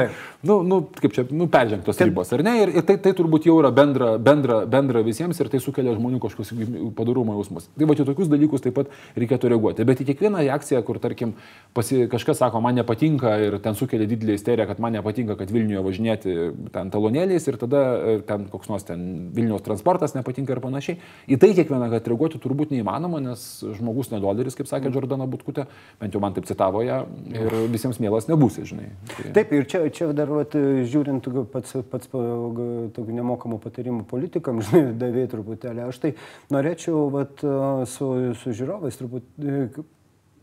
[0.51, 2.55] nu, nu, nu, kaip čia, nu, peržengtos ribos, ar ne?
[2.63, 6.21] Ir, ir tai, tai turbūt jau yra bendra, bendra, bendra visiems ir tai sukelia žmonių
[6.23, 6.53] kažkokius
[6.99, 7.69] padarumo jausmus.
[7.79, 9.87] Tai va, į tokius dalykus taip pat reikėtų reaguoti.
[9.89, 11.35] Bet į kiekvieną reakciją, kur, tarkim,
[11.77, 15.85] pasi, kažkas sako, man nepatinka ir ten sukelia didelį isteriją, kad man nepatinka, kad Vilniuje
[15.87, 16.37] važinėti
[16.75, 19.05] ten talonėliais ir tada e, ten koks nors ten
[19.37, 20.99] Vilniaus transportas nepatinka ir panašiai.
[21.31, 23.47] Į tai kiekvieną, kad reaguoti turbūt neįmanoma, nes
[23.79, 25.67] žmogus nedoleris, kaip sakė Jordana Butkutė,
[26.01, 27.03] bent jau man taip citavo ją,
[27.35, 28.91] ir visiems mielas nebūsi, žinai.
[29.13, 29.33] Tai...
[29.37, 35.31] Taip, ir čia, čia dar vat, žiūrint pats, pats tokių nemokamų patarimų politikams, žinai, davėjai
[35.35, 36.15] truputėlį, aš tai
[36.55, 37.45] norėčiau vat,
[37.91, 39.85] su, su žiūrovais truputį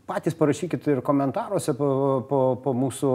[0.06, 1.88] patys parašykit ir komentaruose po,
[2.28, 3.10] po, po, mūsų,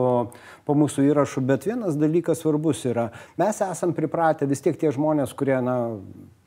[0.68, 5.32] po mūsų įrašų, bet vienas dalykas svarbus yra, mes esam pripratę vis tiek tie žmonės,
[5.32, 5.78] kurie, na,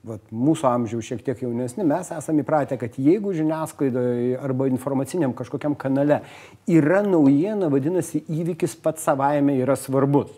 [0.05, 5.77] vat, mūsų amžiaus šiek tiek jaunesni, mes esame įpratę, kad jeigu žiniasklaidoje arba informaciniam kažkokiam
[5.79, 6.21] kanale
[6.71, 10.33] yra naujiena, vadinasi, įvykis pats savaime yra svarbus.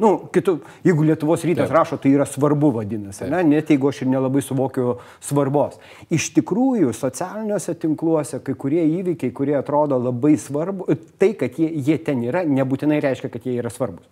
[0.00, 0.56] Nu, kitų,
[0.86, 1.76] jeigu Lietuvos rytas Taip.
[1.76, 3.42] rašo, tai yra svarbu vadinasi, ne?
[3.46, 5.76] net jeigu aš ir nelabai suvokiu svarbos.
[6.10, 10.88] Iš tikrųjų, socialiniuose tinkluose kai kurie įvykiai, kurie atrodo labai svarbu,
[11.20, 14.08] tai, kad jie, jie ten yra, nebūtinai reiškia, kad jie yra svarbus.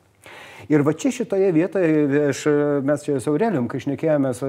[0.69, 2.43] Ir va čia šitoje vietoje aš,
[2.85, 4.43] mes čia su Aurelium, kai šnekėjomės,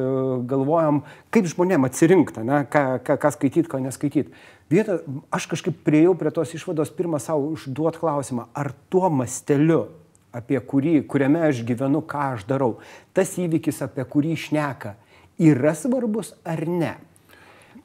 [0.49, 4.35] galvojom, kaip žmonėm atsirinkti, ne, ką, ką, ką skaityti, ką neskaityti.
[4.71, 4.99] Vieta,
[5.31, 9.85] aš kažkaip priejau prie tos išvados pirmą savo užduot klausimą, ar tuo masteliu
[10.31, 12.77] apie kurį, kuriame aš gyvenu, ką aš darau,
[13.15, 14.95] tas įvykis, apie kurį šneka,
[15.41, 16.95] yra svarbus ar ne.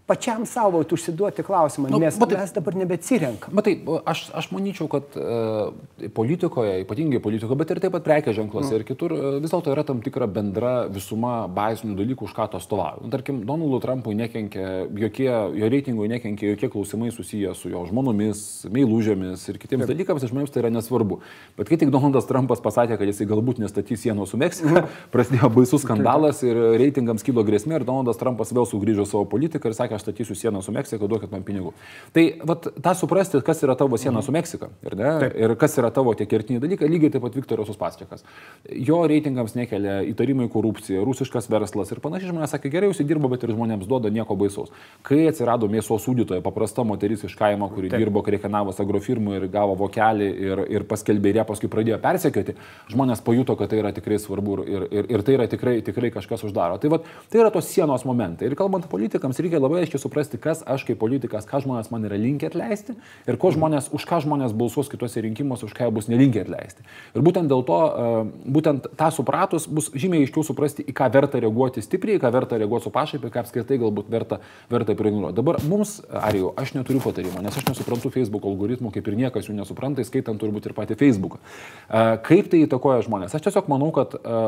[0.07, 3.55] Pačiam savo užsiduoti klausimą, nu, nes matai, mes dabar nebeatsirenkam.
[3.59, 3.75] Matai,
[4.07, 8.77] aš, aš manyčiau, kad e, politikoje, ypatingai politikoje, bet ir taip pat prekės ženkluose mm.
[8.79, 12.61] ir kitur e, vis dėlto yra tam tikra bendra visuma bazinių dalykų, už ką to
[12.61, 13.03] atstovauja.
[13.03, 15.27] Nu, tarkim, Donaldui Trumpui nekenkia jokie,
[15.59, 19.91] jo reitingui nekenkia jokie klausimai susiję su jo žmonomis, meilužėmis ir kitiems taip.
[19.91, 21.19] dalykams, žmonėms tai yra nesvarbu.
[21.59, 25.03] Bet kai tik Donaldas Trumpas pasakė, kad jisai galbūt nestatys sienos su Meksika, mm.
[25.15, 29.79] prasidėjo baisus skandalas ir reitingams kilo grėsmė ir Donaldas Trumpas vėl sugrįžo savo politiką ir
[29.79, 31.73] sakė, aš statysiu sieną su Meksika, duokit man pinigų.
[32.17, 34.97] Tai vat, tą suprasti, kas yra tavo siena su Meksika ir,
[35.35, 38.25] ir kas yra tavo tie kertiniai dalykai, lygiai taip pat Viktoras Uspaskikas.
[38.71, 43.55] Jo reitingams nekelia įtarimai korupcija, rusiškas verslas ir panašiai žmonės sakė, gerai užsidirbo, bet ir
[43.55, 44.73] žmonėms duoda nieko baisaus.
[45.07, 48.03] Kai atsirado mėsos sūdytoja, paprasta moteris iš kaimo, kuri taip.
[48.03, 52.57] dirbo Krekenavos agrofirmų ir gavo vokelį ir, ir paskelbė ir ją paskui pradėjo persekioti,
[52.93, 56.45] žmonės pajuto, kad tai yra tikrai svarbu ir, ir, ir tai yra tikrai, tikrai kažkas
[56.49, 56.81] uždaro.
[56.83, 58.51] Tai, vat, tai yra tos sienos momentai.
[58.51, 62.19] Ir kalbant politikams, reikia labai aiškiai suprasti, kas aš kaip politikas, ką žmonės man yra
[62.19, 66.85] linkę atleisti ir žmonės, už ką žmonės balsuos kitose rinkimuose, už ką bus nelinkę atleisti.
[67.15, 71.41] Ir būtent dėl to, e, būtent tą supratus, bus žymiai aiškiau suprasti, į ką verta
[71.43, 74.41] reaguoti stipriai, į ką verta reaguoti su pašaipai, ką apskritai galbūt verta,
[74.73, 75.37] verta preignoruoti.
[75.37, 79.57] Dabar mums, Arijau, aš neturiu patarimo, nes aš nesuprantu Facebook algoritmų, kaip ir niekas jų
[79.61, 81.39] nesupranta, skaitant turbūt ir patį Facebooką.
[81.39, 83.37] E, kaip tai įtakoja žmonės?
[83.37, 84.43] Aš tiesiog manau, kad e,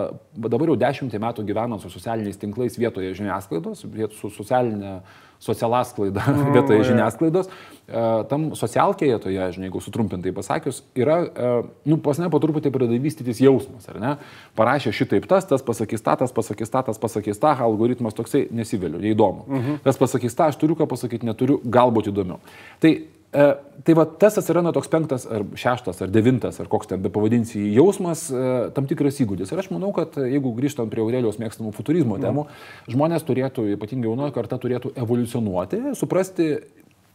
[0.49, 3.87] dabar jau dešimtį metų gyvenant su socialiniais tinklais vietoje žiniasklaidos,
[4.19, 4.99] su socialinė
[5.43, 7.51] socialasklaida mm, vietoje žiniasklaidos,
[7.87, 11.53] e, tam socialkėje toje, žinai, jeigu sutrumpintai pasakius, yra, e,
[11.89, 14.15] nu, pas ne po truputį pradeda vystytis jausmas, ar ne?
[14.59, 19.01] Parašė šitaip tas, tas pasakys tą, tas pasakys tą, tas pasakys tą, algoritmas toksai nesiviliu,
[19.03, 19.47] neįdomu.
[19.47, 19.85] Mm -hmm.
[19.87, 22.43] Tas pasakys tą, aš turiu ką pasakyti, neturiu, galbūt įdomiau.
[22.81, 22.97] Tai
[23.29, 27.11] E, tai va tas atsiranda toks penktas ar šeštas ar devintas ar koks ten be
[27.13, 28.45] pavadinsi jausmas, e,
[28.77, 29.53] tam tikras įgūdis.
[29.53, 32.25] Ir aš manau, kad jeigu grįžtant prie Aurelijos mėgstamų futurizmo mhm.
[32.25, 32.47] temų,
[32.89, 36.49] žmonės turėtų, ypatingai jaunoji karta, turėtų evoliucionuoti, suprasti,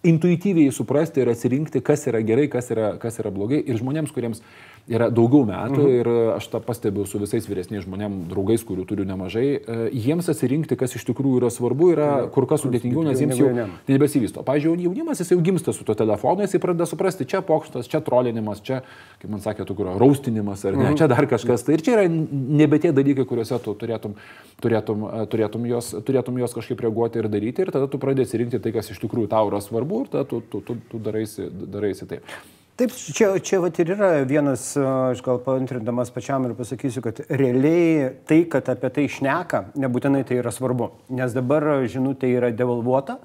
[0.04, 3.62] intuityviai suprasti ir atsirinkti, kas yra gerai, kas yra, kas yra blogai.
[3.64, 4.44] Ir žmonėms, kuriems
[4.92, 5.92] yra daugiau metų mhm.
[5.96, 10.76] ir aš tą pastebiu su visais vyresniais žmonėms, draugais, kurių turiu nemažai, e, jiems atsirinkti,
[10.80, 13.52] kas iš tikrųjų yra svarbu, yra kur kas sudėtingiau, nes jiems jau
[13.88, 14.44] nebesivysto.
[14.44, 18.60] Pavyzdžiui, jaunimas jis jau gimsta su tuo telefonu, jis pradeda suprasti, čia pokštas, čia trolinimas,
[18.66, 18.82] čia,
[19.22, 20.98] kaip man sakė, tu kur raustinimas ar ne, mhm.
[21.00, 21.64] čia dar kažkas.
[21.64, 24.18] Tai ir čia yra nebe tie dalykai, kuriuose tu turėtum,
[24.64, 28.60] turėtum, e, turėtum, jos, turėtum jos kažkaip reaguoti ir daryti ir tada tu pradėsi rinkti
[28.60, 32.10] tai, kas iš tikrųjų tau yra svarbu ir tada tu, tu, tu, tu daraisi, daraisi
[32.10, 32.28] taip.
[32.74, 38.08] Taip, čia, čia vat ir yra vienas, aš gal paantrindamas pačiam ir pasakysiu, kad realiai
[38.26, 43.20] tai, kad apie tai šneka, nebūtinai tai yra svarbu, nes dabar žinutė yra devalvuota.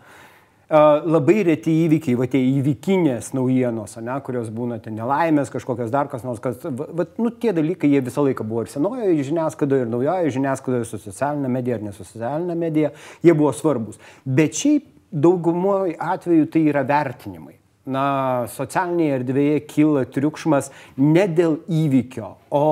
[0.68, 6.26] Labai reti įvykiai, va tie įvykinės naujienos, ne, kurios būna ten nelaimės, kažkokios dar kas
[6.28, 10.34] nors, kas, va, nu, tie dalykai jie visą laiką buvo ir senojoje žiniasklaidoje, ir naujoje
[10.36, 12.92] žiniasklaidoje, su socialinė medija ar ne su socialinė medija,
[13.24, 13.96] jie buvo svarbus.
[14.28, 17.56] Bet šiaip daugumoje atveju tai yra vertinimai
[17.88, 20.70] na, socialinėje erdvėje kyla triukšmas
[21.00, 22.64] ne dėl įvykio, o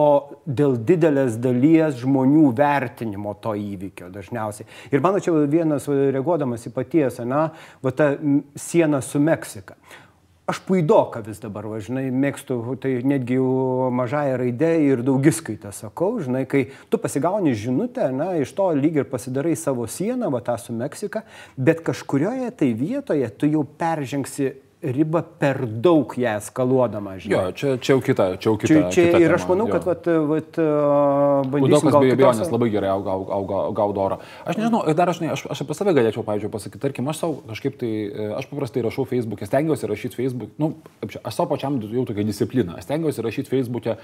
[0.46, 4.68] dėl didelės dalies žmonių vertinimo to įvykio dažniausiai.
[4.92, 7.48] Ir mano čia vienas reaguodamas į paties, na,
[7.82, 8.14] va ta
[8.60, 9.78] siena su Meksika.
[10.46, 16.20] Aš puidoką vis dabar, va, žinai, mėgstu, tai netgi jau mažąją raidę ir daugiskaitą sakau,
[16.22, 20.54] žinai, kai tu pasigauni žinutę, na, iš to lyg ir pasidarai savo sieną, va tą
[20.62, 21.24] su Meksika,
[21.58, 24.52] bet kažkurioje tai vietoje tu jau peržengsi
[24.82, 27.32] ribą per daug ją eskaluodama, žinai.
[27.32, 28.68] Jo, čia, čia jau kita, čia jau kita.
[28.68, 29.72] Čia, čia kita ir aš manau, jo.
[29.72, 30.58] kad vat, vat,
[31.48, 31.72] bandysim...
[31.72, 34.20] Daug kas be abejonės labai gerai gaudo orą.
[34.44, 37.40] Aš nežinau, dar aš, ne, aš, aš apie save galėčiau, pavyzdžiui, pasakyti, tarkim, aš savo
[37.48, 40.74] kažkaip tai, e, aš paprastai rašau Facebook'e, stengiuosi rašyti Facebook, nu,
[41.06, 43.96] aš savo pačiam jau tokia disciplina, stengiuosi rašyti Facebook'e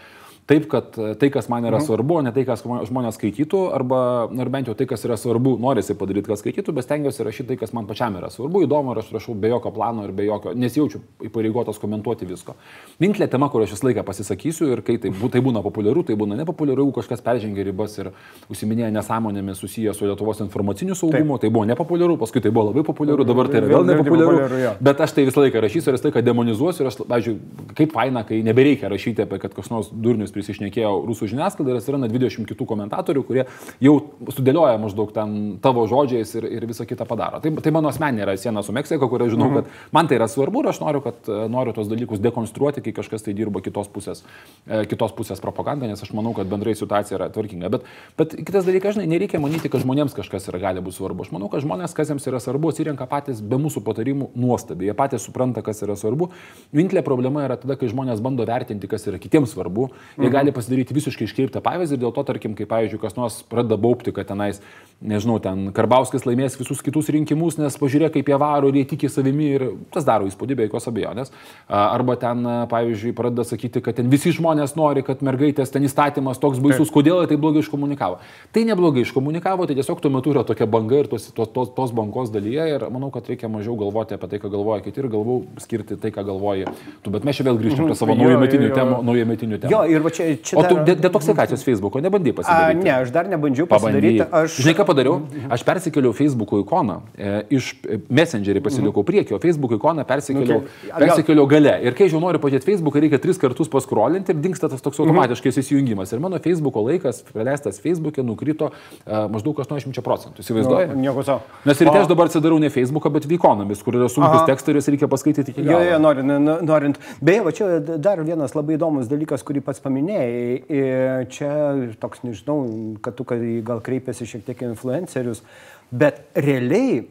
[0.47, 1.87] taip, kad e, tai, kas man yra mhm.
[1.87, 5.97] svarbu, ne tai, kas žmonės skaitytų, arba, ar bent jau tai, kas yra svarbu, norisi
[5.99, 9.13] padaryti, kad skaitytų, bet stengiuosi rašyti tai, kas man pačiam yra svarbu, įdomu, ir aš
[9.17, 12.57] rašau be jokio plano ir be jokio, nesijaučiu įpareigotas komentuoti visko.
[13.03, 16.39] Vienintelė tema, kur aš visą laiką pasisakysiu ir kai tai, tai būna populiaru, tai būna
[16.43, 18.13] nepopuliaru, kažkas peržengia ribas ir
[18.53, 21.47] užsiminėja nesąmonėmis susiję su Lietuvos informaciniu saugumu, taip.
[21.47, 25.15] tai buvo nepopuliaru, paskui tai buvo labai populiaru, dabar tai yra vėl nepopuliaru bet aš
[25.17, 27.35] tai visą laiką rašysiu ir visą laiką demonizuosiu ir aš, pavyzdžiui,
[27.79, 31.81] kaip faina, kai nebereikia rašyti apie, kad kas nors durnius žmonėmis prisišnekėjo rusų žiniasklaida ir
[31.81, 33.45] atsiranda 20 kitų komentatorių, kurie
[33.81, 33.95] jau
[34.33, 37.41] sudėlioja maždaug ten tavo žodžiais ir, ir visą kitą padaro.
[37.41, 39.63] Tai, tai mano asmeninė yra siena su Meksika, kur aš žinau, mhm.
[39.63, 43.23] kad man tai yra svarbu ir aš noriu, kad noriu tos dalykus dekonstruoti, kai kažkas
[43.23, 44.25] tai dirba kitos pusės,
[44.67, 47.71] e, kitos pusės propagandą, nes aš manau, kad bendrai situacija yra tvarkinga.
[47.73, 47.87] Bet,
[48.19, 51.27] bet kitas dalykas, žinai, nereikia manyti, kad žmonėms kažkas yra gali būti svarbu.
[51.27, 54.91] Aš manau, kad žmonės, kas jiems yra svarbu, atsirenka patys be mūsų patarimų nuostabiai.
[54.91, 56.31] Jie patys supranta, kas yra svarbu.
[56.75, 59.91] Vienintelė problema yra tada, kai žmonės bando vertinti, kas yra kitiems svarbu
[60.23, 60.37] Jie mhm.
[60.37, 64.15] gali pasidaryti visiškai iškreiptą pavyzdį ir dėl to, tarkim, kai, pavyzdžiui, kas nors pradeda baupti,
[64.15, 64.61] kad tenais,
[65.03, 69.11] nežinau, ten Karbauskis laimės visus kitus rinkimus, nes pažiūrėk, kaip jie varo ir jie tiki
[69.11, 69.65] savimi ir
[69.95, 71.33] tas daro įspūdį be jokios abejonės.
[71.67, 76.63] Arba ten, pavyzdžiui, pradeda sakyti, kad ten visi žmonės nori, kad mergaitės ten įstatymas toks
[76.63, 76.95] baisus, Taip.
[77.01, 78.21] kodėl jie tai blogai iškomunikavo.
[78.55, 81.95] Tai neblogai iškomunikavo, tai tiesiog tuo metu yra tokia banga ir tos, tos, tos, tos
[81.97, 85.43] bangos dalyje ir manau, kad reikia mažiau galvoti apie tai, ką galvoja kiti ir galvau
[85.63, 86.69] skirti tai, ką galvoji
[87.03, 87.13] tu.
[87.15, 89.01] Bet mes čia vėl grįžtame prie savo naujametinių temų.
[89.09, 89.73] Naujametinių temų.
[89.73, 90.99] Jo, ir va čia, čia o tu dar...
[91.07, 92.81] detoksikacijos Facebook'o nebandai pasidaryti?
[92.81, 94.25] A, ne, aš dar nebandžiau pasidaryti.
[94.25, 94.59] Aš...
[94.63, 95.19] Žinai, ką padariau?
[95.53, 100.93] Aš persikėliau Facebook'o ikoną, e, iš e, Messengerį pasilikau priekio, Facebook'o ikoną persikėliau, okay.
[101.05, 101.75] persikėliau gale.
[101.87, 105.53] Ir kai jau noriu pažiūrėti Facebook'ą, reikia tris kartus paskrolinti ir dinksta tas toks automatiškai
[105.53, 106.13] įsijungimas.
[106.15, 110.45] Ir mano Facebook'o laikas, praleistas Facebook'e, nukrito uh, maždaug 80 procentų.
[110.45, 110.93] Įsivaizduoji?
[110.93, 111.43] Nu, nieko savo.
[111.69, 114.91] Nes ryte aš dabar atsidarau ne Facebook'ą, bet Vykonomis, kur yra sunkus tekstai ir jas
[114.93, 115.81] reikia paskaityti iki galo.
[115.81, 116.35] Jo, jo, norint,
[116.67, 117.01] norint.
[117.25, 121.27] Beje, va čia dar vienas labai įdomus dalykas, kurį pats paminėjai.
[121.31, 125.43] Čia toks, nežinau, kad tu gal kreipiasi šiek tiek influencerius,
[125.91, 127.05] bet realiai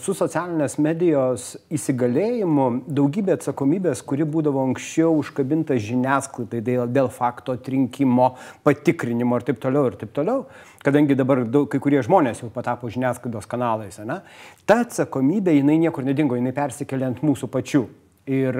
[0.00, 8.30] su socialinės medijos įsigalėjimu daugybė atsakomybės, kuri būdavo anksčiau užkabinta žiniasklaidai dėl, dėl fakto atrinkimo,
[8.64, 10.46] patikrinimo ir taip toliau ir taip toliau,
[10.80, 14.22] kadangi dabar daug, kai kurie žmonės jau patapo žiniasklaidos kanalais, ne,
[14.64, 17.84] ta atsakomybė jinai niekur nedingo, jinai persikėlė ant mūsų pačių.
[18.32, 18.56] Ir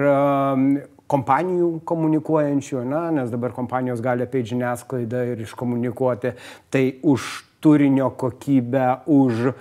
[1.11, 6.33] kompanijų komunikuojančių, na, nes dabar kompanijos gali apie žiniasklaidą ir iškomunikuoti,
[6.71, 7.29] tai už
[7.61, 9.51] turinio kokybę, už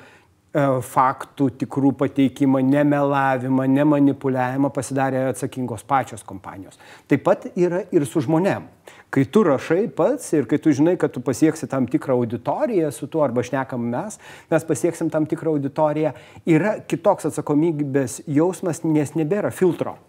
[0.50, 6.80] E, faktų tikrų pateikimą, nemelavimą, nemanipuliavimą pasidarė atsakingos pačios kompanijos.
[7.06, 8.66] Taip pat yra ir su žmonėm.
[9.14, 13.06] Kai tu rašai pats ir kai tu žinai, kad tu pasieksi tam tikrą auditoriją su
[13.06, 14.18] tuo, arba šnekam mes,
[14.50, 16.16] mes pasieksim tam tikrą auditoriją,
[16.50, 20.00] yra kitoks atsakomybės jausmas, nes nebėra filtro.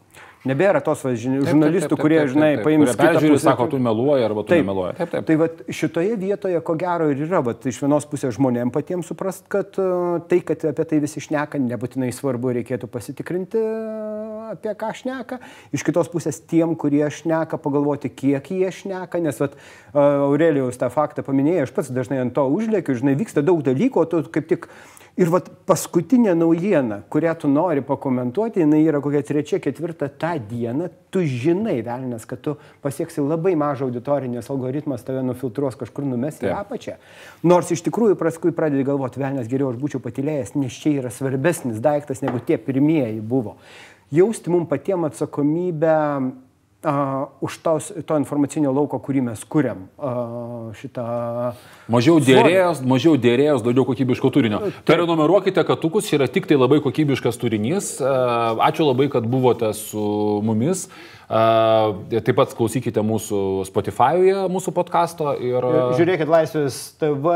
[0.41, 3.37] Nebėra tos va, žin, žurnalistų, kurie, žinai, paims pusę.
[3.43, 4.95] sako, tu meluoji arba tu taip, nemeluoji.
[4.97, 5.27] Taip, taip.
[5.27, 9.45] Tai va, šitoje vietoje, ko gero, ir yra, va, iš vienos pusės žmonėm patiems suprast,
[9.53, 13.61] kad uh, tai, kad apie tai visi šneka, nebūtinai svarbu, reikėtų pasitikrinti,
[14.53, 15.41] apie ką šneka.
[15.75, 20.91] Iš kitos pusės tiem, kurie šneka, pagalvoti, kiek jie šneka, nes va, uh, Aurelijos tą
[20.93, 24.49] faktą paminėjai, aš pats dažnai ant to užlėkiu, žinai, vyksta daug dalykų, o tu kaip
[24.51, 24.71] tik
[25.19, 30.87] Ir vat paskutinė naujiena, kurią tu nori pakomentuoti, jinai yra kokia trečia, ketvirta tą dieną,
[31.11, 36.47] tu žinai, velnės, kad tu pasieksi labai mažą auditoriją, nes algoritmas tave nufiltruos kažkur numesti
[36.47, 36.95] į apačią.
[37.43, 41.83] Nors iš tikrųjų paskui pradedi galvoti, velnės geriau aš būčiau patilėjęs, nes čia yra svarbesnis
[41.83, 43.57] daiktas negu tie pirmieji buvo.
[44.11, 45.95] Jausti mums patiems atsakomybę
[46.83, 49.85] uh, už tos, to informacinio lauko, kurį mes kuriam.
[49.95, 51.05] Uh, šitą...
[51.91, 54.59] Mažiau dėrėjos, mažiau dėrėjos, daugiau kokybiško turinio.
[54.83, 57.93] Prenumeruokite katukus, čia yra tik tai labai kokybiškas turinys.
[58.03, 60.03] Uh, ačiū labai, kad buvote su
[60.43, 60.89] mumis.
[60.89, 65.65] Uh, taip pat klausykite mūsų Spotify'uje, mūsų podkasto ir...
[65.99, 67.35] Žiūrėkit Laisvės TV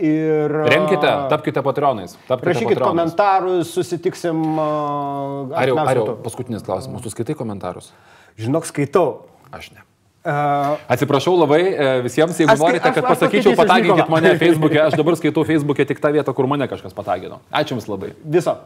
[0.00, 0.54] ir...
[0.72, 2.16] Remkite, tapkite patronais.
[2.28, 2.90] Tapkite Rašykit patronais.
[2.90, 4.44] komentarus, susitiksim.
[4.58, 7.92] Ar jau, ar jau paskutinis klausimas, tu skaitai komentarus?
[8.40, 9.26] Žinok, skaitau.
[9.54, 9.84] Aš ne.
[10.24, 14.96] Uh, Atsiprašau labai e, visiems, jeigu norite, kad aš, aš pasakyčiau, pataginkit mane Facebook'e, aš
[14.96, 17.42] dabar skaitau Facebook'e tik tą vietą, kur mane kažkas patagino.
[17.52, 18.14] Ačiū Jums labai.
[18.24, 18.56] Viso.